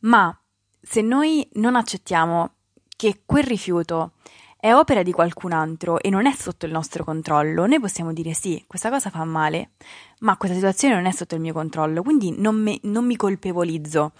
Ma 0.00 0.38
se 0.82 1.00
noi 1.00 1.48
non 1.54 1.76
accettiamo 1.76 2.56
che 2.94 3.22
quel 3.24 3.44
rifiuto 3.44 4.12
è 4.58 4.74
opera 4.74 5.02
di 5.02 5.12
qualcun 5.12 5.52
altro 5.52 5.98
e 5.98 6.10
non 6.10 6.26
è 6.26 6.34
sotto 6.34 6.66
il 6.66 6.72
nostro 6.72 7.04
controllo, 7.04 7.66
noi 7.66 7.80
possiamo 7.80 8.12
dire 8.12 8.34
sì, 8.34 8.62
questa 8.66 8.90
cosa 8.90 9.08
fa 9.08 9.24
male, 9.24 9.70
ma 10.18 10.36
questa 10.36 10.56
situazione 10.58 10.94
non 10.94 11.06
è 11.06 11.10
sotto 11.10 11.34
il 11.34 11.40
mio 11.40 11.54
controllo, 11.54 12.02
quindi 12.02 12.34
non, 12.36 12.56
me, 12.56 12.78
non 12.82 13.06
mi 13.06 13.16
colpevolizzo 13.16 14.12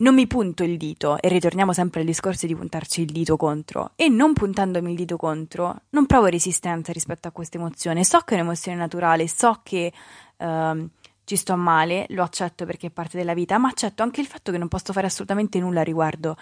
non 0.00 0.14
mi 0.14 0.26
punto 0.26 0.62
il 0.62 0.76
dito, 0.76 1.20
e 1.20 1.28
ritorniamo 1.28 1.72
sempre 1.72 2.00
al 2.00 2.06
discorso 2.06 2.46
di 2.46 2.54
puntarci 2.54 3.02
il 3.02 3.12
dito 3.12 3.36
contro, 3.36 3.92
e 3.96 4.08
non 4.08 4.32
puntandomi 4.32 4.90
il 4.90 4.96
dito 4.96 5.16
contro, 5.16 5.82
non 5.90 6.06
provo 6.06 6.26
resistenza 6.26 6.92
rispetto 6.92 7.28
a 7.28 7.30
questa 7.30 7.58
emozione. 7.58 8.04
So 8.04 8.18
che 8.20 8.34
è 8.34 8.40
un'emozione 8.40 8.78
naturale, 8.78 9.28
so 9.28 9.60
che 9.62 9.92
uh, 10.36 10.88
ci 11.24 11.36
sto 11.36 11.56
male, 11.56 12.06
lo 12.08 12.22
accetto 12.22 12.64
perché 12.64 12.88
è 12.88 12.90
parte 12.90 13.16
della 13.16 13.34
vita, 13.34 13.56
ma 13.58 13.68
accetto 13.68 14.02
anche 14.02 14.20
il 14.20 14.26
fatto 14.26 14.50
che 14.50 14.58
non 14.58 14.68
posso 14.68 14.92
fare 14.92 15.06
assolutamente 15.06 15.60
nulla 15.60 15.80
a 15.80 15.84
riguardo. 15.84 16.36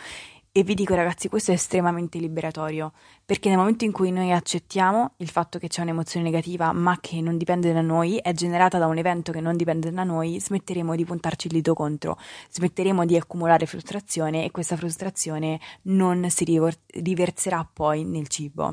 E 0.50 0.62
vi 0.62 0.74
dico 0.74 0.94
ragazzi, 0.94 1.28
questo 1.28 1.50
è 1.50 1.54
estremamente 1.54 2.18
liberatorio, 2.18 2.92
perché 3.24 3.48
nel 3.48 3.58
momento 3.58 3.84
in 3.84 3.92
cui 3.92 4.10
noi 4.10 4.32
accettiamo 4.32 5.12
il 5.18 5.28
fatto 5.28 5.58
che 5.58 5.68
c'è 5.68 5.82
un'emozione 5.82 6.24
negativa, 6.24 6.72
ma 6.72 6.98
che 7.00 7.20
non 7.20 7.36
dipende 7.36 7.72
da 7.72 7.82
noi, 7.82 8.16
è 8.16 8.32
generata 8.32 8.78
da 8.78 8.86
un 8.86 8.96
evento 8.96 9.30
che 9.30 9.40
non 9.40 9.56
dipende 9.56 9.92
da 9.92 10.04
noi, 10.04 10.40
smetteremo 10.40 10.96
di 10.96 11.04
puntarci 11.04 11.46
il 11.48 11.52
dito 11.52 11.74
contro, 11.74 12.18
smetteremo 12.50 13.04
di 13.04 13.16
accumulare 13.16 13.66
frustrazione 13.66 14.44
e 14.44 14.50
questa 14.50 14.76
frustrazione 14.76 15.60
non 15.82 16.28
si 16.30 16.44
riverserà 16.92 17.68
poi 17.70 18.04
nel 18.04 18.28
cibo. 18.28 18.72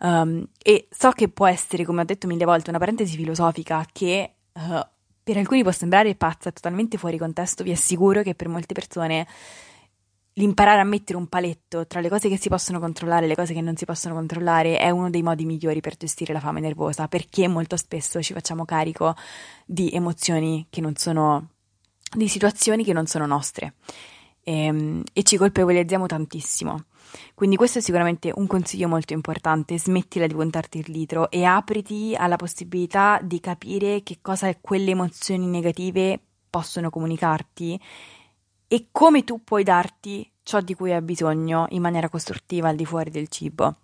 Um, 0.00 0.46
e 0.62 0.88
so 0.90 1.10
che 1.10 1.28
può 1.28 1.46
essere, 1.46 1.84
come 1.84 2.02
ho 2.02 2.04
detto 2.04 2.26
mille 2.26 2.44
volte, 2.44 2.70
una 2.70 2.78
parentesi 2.78 3.16
filosofica 3.16 3.86
che 3.92 4.34
uh, 4.52 4.86
per 5.22 5.36
alcuni 5.36 5.62
può 5.62 5.70
sembrare 5.70 6.14
pazza, 6.14 6.50
totalmente 6.50 6.98
fuori 6.98 7.16
contesto, 7.16 7.62
vi 7.62 7.70
assicuro 7.70 8.22
che 8.22 8.34
per 8.34 8.48
molte 8.48 8.74
persone 8.74 9.26
l'imparare 10.40 10.80
a 10.80 10.84
mettere 10.84 11.18
un 11.18 11.26
paletto 11.26 11.86
tra 11.86 12.00
le 12.00 12.08
cose 12.08 12.30
che 12.30 12.38
si 12.38 12.48
possono 12.48 12.80
controllare 12.80 13.26
e 13.26 13.28
le 13.28 13.34
cose 13.34 13.52
che 13.52 13.60
non 13.60 13.76
si 13.76 13.84
possono 13.84 14.14
controllare 14.14 14.78
è 14.78 14.88
uno 14.88 15.10
dei 15.10 15.22
modi 15.22 15.44
migliori 15.44 15.80
per 15.80 15.96
gestire 15.96 16.32
la 16.32 16.40
fame 16.40 16.60
nervosa, 16.60 17.08
perché 17.08 17.46
molto 17.46 17.76
spesso 17.76 18.22
ci 18.22 18.32
facciamo 18.32 18.64
carico 18.64 19.14
di 19.66 19.90
emozioni 19.90 20.66
che 20.70 20.80
non 20.80 20.96
sono, 20.96 21.50
di 22.16 22.26
situazioni 22.26 22.84
che 22.84 22.94
non 22.94 23.06
sono 23.06 23.26
nostre 23.26 23.74
e, 24.42 24.64
ehm, 24.64 25.02
e 25.12 25.22
ci 25.22 25.36
colpevolizziamo 25.36 26.06
tantissimo. 26.06 26.84
Quindi 27.34 27.56
questo 27.56 27.78
è 27.78 27.82
sicuramente 27.82 28.32
un 28.34 28.46
consiglio 28.46 28.88
molto 28.88 29.12
importante, 29.12 29.78
smettila 29.78 30.26
di 30.26 30.34
puntarti 30.34 30.78
il 30.78 30.86
litro 30.88 31.30
e 31.30 31.44
apriti 31.44 32.14
alla 32.16 32.36
possibilità 32.36 33.20
di 33.22 33.40
capire 33.40 34.02
che 34.02 34.18
cosa 34.22 34.54
quelle 34.58 34.92
emozioni 34.92 35.46
negative 35.46 36.18
possono 36.48 36.88
comunicarti 36.88 37.80
e 38.72 38.86
come 38.92 39.24
tu 39.24 39.42
puoi 39.42 39.64
darti 39.64 40.29
ciò 40.42 40.60
di 40.60 40.74
cui 40.74 40.92
hai 40.92 41.02
bisogno 41.02 41.66
in 41.70 41.82
maniera 41.82 42.08
costruttiva 42.08 42.68
al 42.68 42.76
di 42.76 42.84
fuori 42.84 43.10
del 43.10 43.28
cibo. 43.28 43.76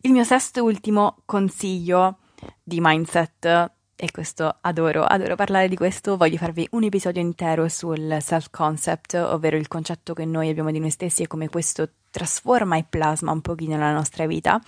Il 0.00 0.12
mio 0.12 0.24
sesto 0.24 0.58
e 0.58 0.62
ultimo 0.62 1.18
consiglio 1.24 2.18
di 2.62 2.78
mindset, 2.80 3.70
e 3.94 4.10
questo 4.10 4.56
adoro, 4.62 5.04
adoro 5.04 5.36
parlare 5.36 5.68
di 5.68 5.76
questo, 5.76 6.16
voglio 6.16 6.36
farvi 6.36 6.66
un 6.72 6.82
episodio 6.82 7.22
intero 7.22 7.68
sul 7.68 8.16
self-concept, 8.20 9.14
ovvero 9.14 9.56
il 9.56 9.68
concetto 9.68 10.12
che 10.12 10.24
noi 10.24 10.48
abbiamo 10.48 10.72
di 10.72 10.80
noi 10.80 10.90
stessi 10.90 11.22
e 11.22 11.28
come 11.28 11.48
questo 11.48 11.88
trasforma 12.10 12.76
e 12.76 12.84
plasma 12.88 13.30
un 13.30 13.40
pochino 13.40 13.78
la 13.78 13.92
nostra 13.92 14.26
vita. 14.26 14.60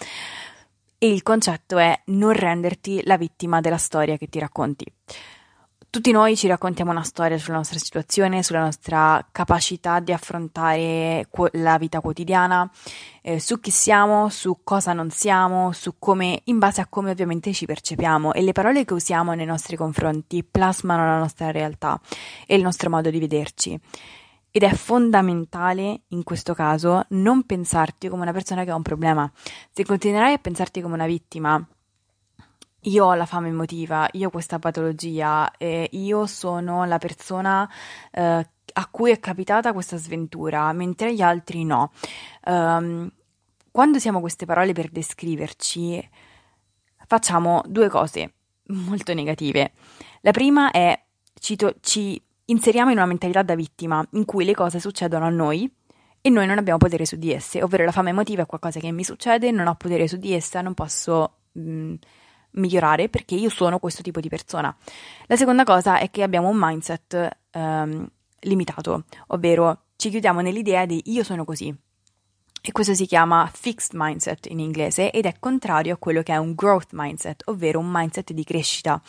E 0.98 1.12
il 1.12 1.24
concetto 1.24 1.78
è 1.78 2.00
non 2.06 2.32
renderti 2.32 3.02
la 3.04 3.16
vittima 3.16 3.60
della 3.60 3.76
storia 3.76 4.16
che 4.16 4.28
ti 4.28 4.38
racconti. 4.38 4.86
Tutti 5.94 6.10
noi 6.10 6.34
ci 6.34 6.48
raccontiamo 6.48 6.90
una 6.90 7.04
storia 7.04 7.38
sulla 7.38 7.58
nostra 7.58 7.78
situazione, 7.78 8.42
sulla 8.42 8.58
nostra 8.58 9.24
capacità 9.30 10.00
di 10.00 10.12
affrontare 10.12 11.28
la 11.52 11.78
vita 11.78 12.00
quotidiana, 12.00 12.68
eh, 13.22 13.38
su 13.38 13.60
chi 13.60 13.70
siamo, 13.70 14.28
su 14.28 14.58
cosa 14.64 14.92
non 14.92 15.10
siamo, 15.10 15.70
su 15.70 15.94
come, 16.00 16.40
in 16.46 16.58
base 16.58 16.80
a 16.80 16.88
come 16.88 17.12
ovviamente 17.12 17.52
ci 17.52 17.64
percepiamo 17.64 18.32
e 18.32 18.42
le 18.42 18.50
parole 18.50 18.84
che 18.84 18.92
usiamo 18.92 19.34
nei 19.34 19.46
nostri 19.46 19.76
confronti 19.76 20.42
plasmano 20.42 21.06
la 21.06 21.18
nostra 21.18 21.52
realtà 21.52 22.00
e 22.44 22.56
il 22.56 22.62
nostro 22.62 22.90
modo 22.90 23.08
di 23.08 23.20
vederci. 23.20 23.78
Ed 24.50 24.64
è 24.64 24.74
fondamentale 24.74 26.00
in 26.08 26.24
questo 26.24 26.54
caso 26.54 27.04
non 27.10 27.44
pensarti 27.44 28.08
come 28.08 28.22
una 28.22 28.32
persona 28.32 28.64
che 28.64 28.72
ha 28.72 28.74
un 28.74 28.82
problema. 28.82 29.30
Se 29.70 29.84
continuerai 29.84 30.32
a 30.32 30.38
pensarti 30.38 30.80
come 30.80 30.94
una 30.94 31.06
vittima, 31.06 31.64
io 32.84 33.04
ho 33.06 33.14
la 33.14 33.26
fame 33.26 33.48
emotiva, 33.48 34.08
io 34.12 34.28
ho 34.28 34.30
questa 34.30 34.58
patologia 34.58 35.50
e 35.56 35.88
io 35.92 36.26
sono 36.26 36.84
la 36.84 36.98
persona 36.98 37.70
eh, 38.10 38.48
a 38.76 38.88
cui 38.90 39.10
è 39.10 39.20
capitata 39.20 39.72
questa 39.72 39.96
sventura, 39.96 40.72
mentre 40.72 41.14
gli 41.14 41.22
altri 41.22 41.64
no. 41.64 41.92
Um, 42.46 43.10
quando 43.70 43.96
usiamo 43.98 44.20
queste 44.20 44.46
parole 44.46 44.72
per 44.72 44.90
descriverci, 44.90 46.10
facciamo 47.06 47.62
due 47.66 47.88
cose 47.88 48.34
molto 48.66 49.14
negative. 49.14 49.72
La 50.20 50.32
prima 50.32 50.70
è 50.70 51.00
ci, 51.34 51.56
to- 51.56 51.74
ci 51.80 52.20
inseriamo 52.46 52.90
in 52.90 52.96
una 52.96 53.06
mentalità 53.06 53.42
da 53.42 53.54
vittima 53.54 54.06
in 54.12 54.24
cui 54.24 54.44
le 54.44 54.54
cose 54.54 54.80
succedono 54.80 55.24
a 55.24 55.30
noi 55.30 55.70
e 56.20 56.30
noi 56.30 56.46
non 56.46 56.58
abbiamo 56.58 56.78
potere 56.78 57.04
su 57.04 57.16
di 57.16 57.32
esse, 57.32 57.62
ovvero 57.62 57.84
la 57.84 57.92
fame 57.92 58.10
emotiva 58.10 58.42
è 58.42 58.46
qualcosa 58.46 58.80
che 58.80 58.90
mi 58.90 59.04
succede, 59.04 59.50
non 59.50 59.66
ho 59.66 59.74
potere 59.74 60.08
su 60.08 60.16
di 60.16 60.32
essa, 60.32 60.62
non 60.62 60.72
posso 60.72 61.40
mh, 61.52 61.60
mm, 61.60 61.94
migliorare 62.54 63.08
perché 63.08 63.34
io 63.34 63.48
sono 63.48 63.78
questo 63.78 64.02
tipo 64.02 64.20
di 64.20 64.28
persona. 64.28 64.74
La 65.26 65.36
seconda 65.36 65.64
cosa 65.64 65.98
è 65.98 66.10
che 66.10 66.22
abbiamo 66.22 66.48
un 66.48 66.56
mindset 66.58 67.38
um, 67.52 68.06
limitato, 68.40 69.04
ovvero 69.28 69.84
ci 69.96 70.10
chiudiamo 70.10 70.40
nell'idea 70.40 70.86
di 70.86 71.02
io 71.06 71.22
sono 71.24 71.44
così. 71.44 71.74
E 72.66 72.72
questo 72.72 72.94
si 72.94 73.04
chiama 73.04 73.50
fixed 73.52 73.90
mindset 73.92 74.46
in 74.46 74.58
inglese 74.58 75.10
ed 75.10 75.26
è 75.26 75.34
contrario 75.38 75.94
a 75.94 75.96
quello 75.98 76.22
che 76.22 76.32
è 76.32 76.38
un 76.38 76.54
growth 76.54 76.88
mindset, 76.92 77.42
ovvero 77.48 77.78
un 77.78 77.90
mindset 77.90 78.32
di 78.32 78.42
crescita. 78.42 79.02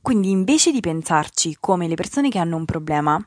Quindi 0.00 0.30
invece 0.30 0.72
di 0.72 0.80
pensarci 0.80 1.58
come 1.60 1.86
le 1.86 1.96
persone 1.96 2.30
che 2.30 2.38
hanno 2.38 2.56
un 2.56 2.64
problema, 2.64 3.22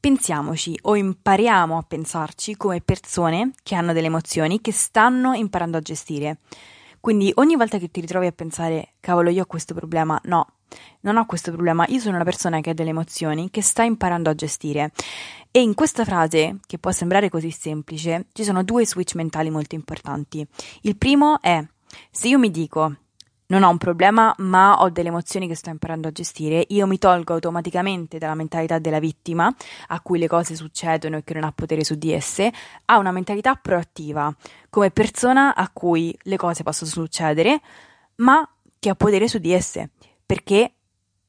pensiamoci 0.00 0.78
o 0.82 0.96
impariamo 0.96 1.76
a 1.76 1.82
pensarci 1.82 2.56
come 2.56 2.80
persone 2.80 3.50
che 3.62 3.74
hanno 3.74 3.92
delle 3.92 4.06
emozioni 4.06 4.62
che 4.62 4.72
stanno 4.72 5.34
imparando 5.34 5.76
a 5.76 5.80
gestire. 5.80 6.38
Quindi 7.00 7.30
ogni 7.36 7.56
volta 7.56 7.78
che 7.78 7.90
ti 7.90 8.00
ritrovi 8.00 8.26
a 8.26 8.32
pensare, 8.32 8.94
cavolo, 9.00 9.30
io 9.30 9.42
ho 9.42 9.46
questo 9.46 9.74
problema, 9.74 10.20
no, 10.24 10.46
non 11.00 11.16
ho 11.16 11.26
questo 11.26 11.52
problema, 11.52 11.84
io 11.88 12.00
sono 12.00 12.16
una 12.16 12.24
persona 12.24 12.60
che 12.60 12.70
ha 12.70 12.74
delle 12.74 12.90
emozioni 12.90 13.50
che 13.50 13.62
sta 13.62 13.82
imparando 13.82 14.30
a 14.30 14.34
gestire. 14.34 14.92
E 15.50 15.60
in 15.60 15.74
questa 15.74 16.04
frase, 16.04 16.58
che 16.66 16.78
può 16.78 16.90
sembrare 16.90 17.30
così 17.30 17.50
semplice, 17.50 18.26
ci 18.32 18.44
sono 18.44 18.62
due 18.62 18.84
switch 18.84 19.14
mentali 19.14 19.50
molto 19.50 19.74
importanti. 19.74 20.46
Il 20.82 20.96
primo 20.96 21.40
è, 21.40 21.64
se 22.10 22.28
io 22.28 22.38
mi 22.38 22.50
dico, 22.50 22.94
non 23.48 23.62
ho 23.62 23.70
un 23.70 23.78
problema, 23.78 24.34
ma 24.38 24.80
ho 24.80 24.90
delle 24.90 25.08
emozioni 25.08 25.46
che 25.46 25.54
sto 25.54 25.70
imparando 25.70 26.08
a 26.08 26.12
gestire, 26.12 26.64
io 26.68 26.86
mi 26.86 26.98
tolgo 26.98 27.34
automaticamente 27.34 28.18
dalla 28.18 28.34
mentalità 28.34 28.78
della 28.78 28.98
vittima, 28.98 29.54
a 29.88 30.00
cui 30.00 30.18
le 30.18 30.26
cose 30.26 30.56
succedono 30.56 31.18
e 31.18 31.24
che 31.24 31.34
non 31.34 31.44
ha 31.44 31.52
potere 31.52 31.84
su 31.84 31.94
di 31.94 32.12
esse, 32.12 32.52
a 32.86 32.98
una 32.98 33.12
mentalità 33.12 33.54
proattiva, 33.54 34.34
come 34.70 34.90
persona 34.90 35.54
a 35.54 35.70
cui 35.72 36.16
le 36.22 36.36
cose 36.36 36.62
possono 36.62 36.90
succedere, 36.90 37.60
ma 38.16 38.48
che 38.78 38.88
ha 38.88 38.94
potere 38.94 39.28
su 39.28 39.38
di 39.38 39.52
esse, 39.52 39.90
perché 40.24 40.72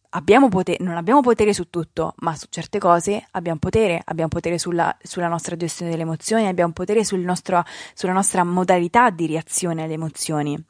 abbiamo 0.10 0.50
potere, 0.50 0.84
non 0.84 0.96
abbiamo 0.96 1.22
potere 1.22 1.54
su 1.54 1.70
tutto, 1.70 2.14
ma 2.20 2.36
su 2.36 2.48
certe 2.50 2.80
cose 2.80 3.26
abbiamo 3.32 3.60
potere, 3.60 4.02
abbiamo 4.04 4.30
potere 4.30 4.58
sulla, 4.58 4.96
sulla 5.02 5.28
nostra 5.28 5.56
gestione 5.56 5.92
delle 5.92 6.04
emozioni, 6.04 6.48
abbiamo 6.48 6.74
potere 6.74 7.04
sul 7.04 7.20
nostro, 7.20 7.64
sulla 7.94 8.14
nostra 8.14 8.44
modalità 8.44 9.10
di 9.10 9.28
reazione 9.28 9.84
alle 9.84 9.94
emozioni 9.94 10.66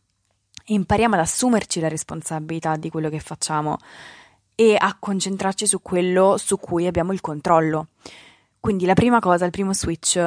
impariamo 0.67 1.15
ad 1.15 1.21
assumerci 1.21 1.79
la 1.79 1.87
responsabilità 1.87 2.75
di 2.75 2.89
quello 2.89 3.09
che 3.09 3.19
facciamo 3.19 3.77
e 4.55 4.75
a 4.77 4.95
concentrarci 4.99 5.67
su 5.67 5.81
quello 5.81 6.37
su 6.37 6.57
cui 6.57 6.87
abbiamo 6.87 7.13
il 7.13 7.21
controllo. 7.21 7.87
Quindi 8.59 8.85
la 8.85 8.95
prima 8.95 9.19
cosa, 9.19 9.45
il 9.45 9.51
primo 9.51 9.73
switch, 9.73 10.19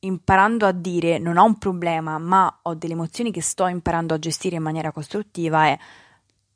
imparando 0.00 0.66
a 0.66 0.72
dire 0.72 1.18
non 1.18 1.36
ho 1.36 1.44
un 1.44 1.58
problema, 1.58 2.18
ma 2.18 2.58
ho 2.62 2.74
delle 2.74 2.92
emozioni 2.92 3.32
che 3.32 3.42
sto 3.42 3.66
imparando 3.66 4.14
a 4.14 4.18
gestire 4.18 4.56
in 4.56 4.62
maniera 4.62 4.92
costruttiva 4.92 5.66
è 5.66 5.78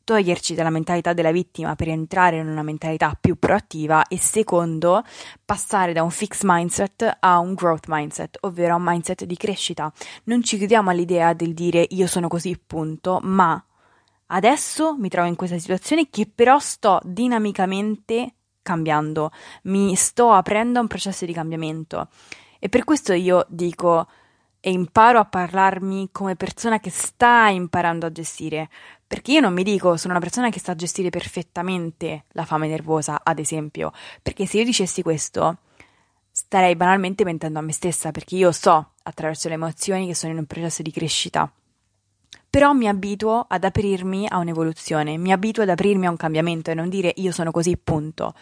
toglierci 0.07 0.55
dalla 0.55 0.71
mentalità 0.71 1.13
della 1.13 1.33
vittima 1.33 1.75
per 1.75 1.89
entrare 1.89 2.39
in 2.39 2.47
una 2.47 2.63
mentalità 2.63 3.19
più 3.21 3.37
proattiva 3.41 4.07
e 4.07 4.19
secondo 4.19 5.03
passare 5.45 5.93
da 5.93 6.05
un 6.05 6.11
fixed 6.11 6.49
mindset 6.49 7.17
a 7.19 7.39
un 7.41 7.55
growth 7.55 7.87
mindset, 7.89 8.39
ovvero 8.43 8.75
a 8.75 8.77
un 8.77 8.85
mindset 8.85 9.25
di 9.25 9.37
crescita. 9.37 9.93
Non 10.25 10.45
ci 10.45 10.59
chiudiamo 10.59 10.91
all'idea 10.91 11.33
del 11.33 11.55
dire 11.55 11.85
io 11.91 12.07
sono 12.07 12.29
così, 12.29 12.57
punto, 12.65 13.19
ma 13.25 13.61
adesso 14.27 14.97
mi 14.97 15.09
trovo 15.09 15.27
in 15.27 15.35
questa 15.35 15.59
situazione 15.59 16.09
che 16.09 16.31
però 16.33 16.61
sto 16.61 17.01
dinamicamente 17.03 18.35
cambiando, 18.63 19.33
mi 19.65 19.97
sto 19.97 20.31
aprendo 20.31 20.79
a 20.79 20.83
un 20.83 20.89
processo 20.89 21.25
di 21.25 21.33
cambiamento. 21.33 22.09
E 22.61 22.69
per 22.69 22.85
questo 22.85 23.13
io 23.13 23.45
dico 23.49 24.07
e 24.67 24.73
imparo 24.73 25.21
a 25.21 25.25
parlarmi 25.25 26.09
come 26.11 26.35
persona 26.35 26.81
che 26.81 26.91
sta 26.91 27.47
imparando 27.47 28.05
a 28.07 28.11
gestire, 28.11 28.69
perché 29.07 29.33
io 29.33 29.41
non 29.41 29.53
mi 29.53 29.63
dico 29.63 29.97
sono 29.97 30.15
una 30.15 30.23
persona 30.23 30.51
che 30.51 30.59
sa 30.59 30.75
gestire 30.75 31.11
perfettamente 31.11 32.25
la 32.33 32.45
fame 32.45 32.67
nervosa, 32.67 33.21
ad 33.23 33.39
esempio, 33.39 33.93
perché 34.23 34.47
se 34.47 34.59
io 34.59 34.65
dicessi 34.65 35.03
questo 35.03 35.59
starei 36.31 36.77
banalmente 36.77 37.25
mentendo 37.25 37.59
a 37.59 37.63
me 37.63 37.73
stessa, 37.73 38.11
perché 38.11 38.37
io 38.37 38.53
so 38.53 38.93
attraverso 39.05 39.49
le 39.49 39.55
emozioni 39.55 40.07
che 40.07 40.15
sono 40.15 40.33
in 40.33 40.39
un 40.39 40.45
processo 40.45 40.83
di 40.83 40.91
crescita. 40.91 41.51
Però 42.51 42.73
mi 42.73 42.89
abituo 42.89 43.45
ad 43.49 43.65
aprirmi 43.65 44.27
a 44.29 44.39
un'evoluzione, 44.39 45.17
mi 45.17 45.33
abituo 45.33 45.63
ad 45.63 45.71
aprirmi 45.71 46.07
a 46.07 46.11
un 46.11 46.17
cambiamento 46.17 46.71
e 46.71 46.75
non 46.75 46.89
dire 46.89 47.13
io 47.17 47.33
sono 47.33 47.51
così, 47.51 47.77
punto. 47.77 48.35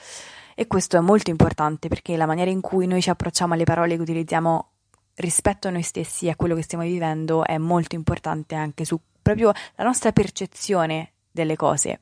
E 0.57 0.67
questo 0.67 0.97
è 0.97 1.01
molto 1.01 1.31
importante 1.31 1.89
perché 1.89 2.17
la 2.17 2.27
maniera 2.27 2.51
in 2.51 2.61
cui 2.61 2.87
noi 2.87 3.03
ci 3.03 3.11
approcciamo 3.11 3.55
alle 3.55 3.65
parole 3.65 3.97
che 3.97 4.03
utilizziamo 4.03 4.71
rispetto 5.17 5.69
a 5.69 5.71
noi 5.71 5.83
stessi 5.83 6.27
e 6.27 6.31
a 6.31 6.37
quello 6.37 6.55
che 6.55 6.63
stiamo 6.63 6.85
vivendo 6.85 7.45
è 7.45 7.59
molto 7.59 7.95
importante 7.95 8.55
anche 8.55 8.85
su 8.85 8.99
proprio 9.25 9.53
la 9.77 9.85
nostra 9.85 10.13
percezione 10.13 11.13
delle 11.31 11.57
cose 11.57 12.01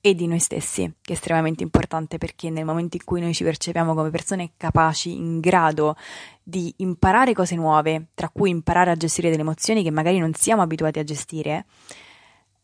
e 0.00 0.14
di 0.14 0.26
noi 0.26 0.38
stessi, 0.38 0.84
che 1.02 1.12
è 1.12 1.16
estremamente 1.16 1.64
importante 1.64 2.16
perché 2.16 2.48
nel 2.48 2.64
momento 2.64 2.96
in 2.96 3.04
cui 3.04 3.20
noi 3.20 3.34
ci 3.34 3.44
percepiamo 3.44 3.92
come 3.92 4.08
persone 4.08 4.52
capaci, 4.56 5.14
in 5.14 5.40
grado 5.40 5.96
di 6.42 6.72
imparare 6.78 7.34
cose 7.34 7.56
nuove, 7.56 8.06
tra 8.14 8.30
cui 8.30 8.50
imparare 8.50 8.92
a 8.92 8.96
gestire 8.96 9.28
delle 9.28 9.42
emozioni 9.42 9.82
che 9.82 9.90
magari 9.90 10.18
non 10.18 10.32
siamo 10.32 10.62
abituati 10.62 11.00
a 11.00 11.04
gestire, 11.04 11.66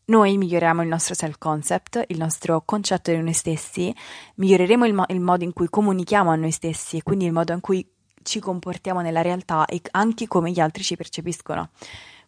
noi 0.05 0.37
miglioriamo 0.37 0.81
il 0.81 0.87
nostro 0.87 1.13
self-concept, 1.13 2.05
il 2.07 2.17
nostro 2.17 2.63
concetto 2.65 3.11
di 3.11 3.17
noi 3.17 3.33
stessi, 3.33 3.93
miglioreremo 4.35 4.85
il, 4.85 4.93
mo- 4.93 5.05
il 5.09 5.19
modo 5.19 5.43
in 5.43 5.51
cui 5.51 5.67
comunichiamo 5.67 6.31
a 6.31 6.35
noi 6.35 6.51
stessi 6.51 6.97
e 6.97 7.03
quindi 7.03 7.25
il 7.25 7.33
modo 7.33 7.51
in 7.51 7.59
cui 7.59 7.85
ci 8.23 8.39
comportiamo 8.39 9.01
nella 9.01 9.21
realtà 9.21 9.65
e 9.65 9.81
anche 9.91 10.27
come 10.27 10.51
gli 10.51 10.59
altri 10.59 10.83
ci 10.83 10.95
percepiscono. 10.95 11.69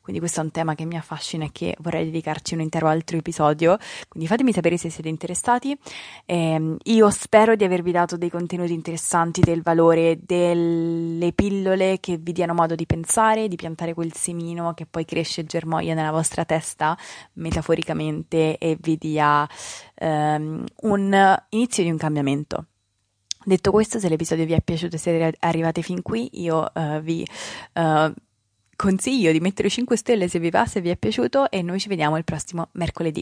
Quindi 0.10 0.26
questo 0.26 0.42
è 0.42 0.44
un 0.44 0.50
tema 0.50 0.74
che 0.74 0.86
mi 0.86 0.98
affascina 0.98 1.46
e 1.46 1.50
che 1.52 1.76
vorrei 1.82 2.06
dedicarci 2.06 2.56
un 2.56 2.62
intero 2.62 2.88
altro 2.88 3.16
episodio. 3.16 3.78
Quindi 4.08 4.28
fatemi 4.28 4.52
sapere 4.52 4.76
se 4.76 4.90
siete 4.90 5.08
interessati. 5.08 5.78
Eh, 6.26 6.78
io 6.82 7.10
spero 7.12 7.56
di 7.56 7.64
avervi 7.64 7.92
dato 7.92 8.18
dei 8.18 8.32
contenuti 8.32 8.74
interessanti, 8.74 9.42
del 9.42 9.62
valore, 9.62 10.18
delle 10.20 11.32
pillole 11.34 12.00
che 12.00 12.18
vi 12.18 12.32
diano 12.32 12.56
modo 12.56 12.74
di 12.74 12.88
pensare, 12.88 13.48
di 13.48 13.56
piantare 13.56 13.94
quel 13.94 14.12
semino 14.16 14.74
che 14.74 14.88
poi 14.88 15.06
cresce 15.06 15.42
e 15.42 15.46
germoglia 15.46 15.94
nella 15.94 16.10
vostra 16.10 16.44
testa, 16.44 16.98
metaforicamente, 17.34 18.58
e 18.58 18.80
vi 18.82 18.98
dia 18.98 19.48
ehm, 19.94 20.64
un 20.82 21.38
inizio 21.50 21.84
di 21.84 21.92
un 21.92 21.98
cambiamento. 21.98 22.66
Detto 23.46 23.70
questo, 23.70 24.00
se 24.00 24.10
l'episodio 24.10 24.46
vi 24.46 24.54
è 24.54 24.62
piaciuto 24.62 24.96
e 24.96 25.00
siete 25.00 25.36
arrivati 25.42 25.84
fin 25.84 26.02
qui, 26.02 26.30
io 26.42 26.68
uh, 26.74 27.00
vi 27.00 27.24
uh, 27.74 28.12
consiglio 28.80 29.34
di 29.34 29.42
mettere 29.42 29.70
5 29.70 29.98
stelle 29.98 30.30
se 30.30 30.40
vi 30.40 30.50
va, 30.50 30.66
se 30.66 30.80
vi 30.80 30.88
è 30.88 30.96
piaciuto 30.96 31.52
e 31.52 31.62
noi 31.62 31.82
ci 31.82 31.90
vediamo 31.90 32.16
il 32.16 32.24
prossimo 32.24 32.70
mercoledì. 32.74 33.22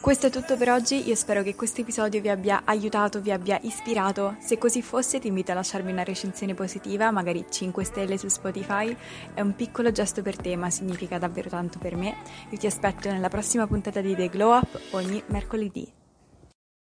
Questo 0.00 0.28
è 0.28 0.30
tutto 0.30 0.56
per 0.56 0.70
oggi, 0.70 1.06
io 1.06 1.14
spero 1.14 1.42
che 1.42 1.54
questo 1.54 1.82
episodio 1.82 2.22
vi 2.22 2.30
abbia 2.30 2.62
aiutato, 2.64 3.20
vi 3.20 3.30
abbia 3.30 3.58
ispirato. 3.60 4.36
Se 4.40 4.56
così 4.56 4.80
fosse 4.80 5.18
ti 5.18 5.26
invito 5.28 5.52
a 5.52 5.56
lasciarmi 5.56 5.92
una 5.92 6.02
recensione 6.02 6.54
positiva, 6.54 7.10
magari 7.10 7.44
5 7.46 7.84
stelle 7.84 8.16
su 8.16 8.28
Spotify. 8.28 8.96
È 9.34 9.42
un 9.42 9.54
piccolo 9.54 9.92
gesto 9.92 10.22
per 10.22 10.36
te, 10.36 10.56
ma 10.56 10.70
significa 10.70 11.18
davvero 11.18 11.50
tanto 11.50 11.78
per 11.78 11.94
me. 11.94 12.16
Io 12.48 12.56
ti 12.56 12.66
aspetto 12.66 13.10
nella 13.10 13.28
prossima 13.28 13.66
puntata 13.66 14.00
di 14.00 14.14
The 14.14 14.30
Glow 14.30 14.56
Up 14.56 14.80
ogni 14.92 15.22
mercoledì. 15.26 15.97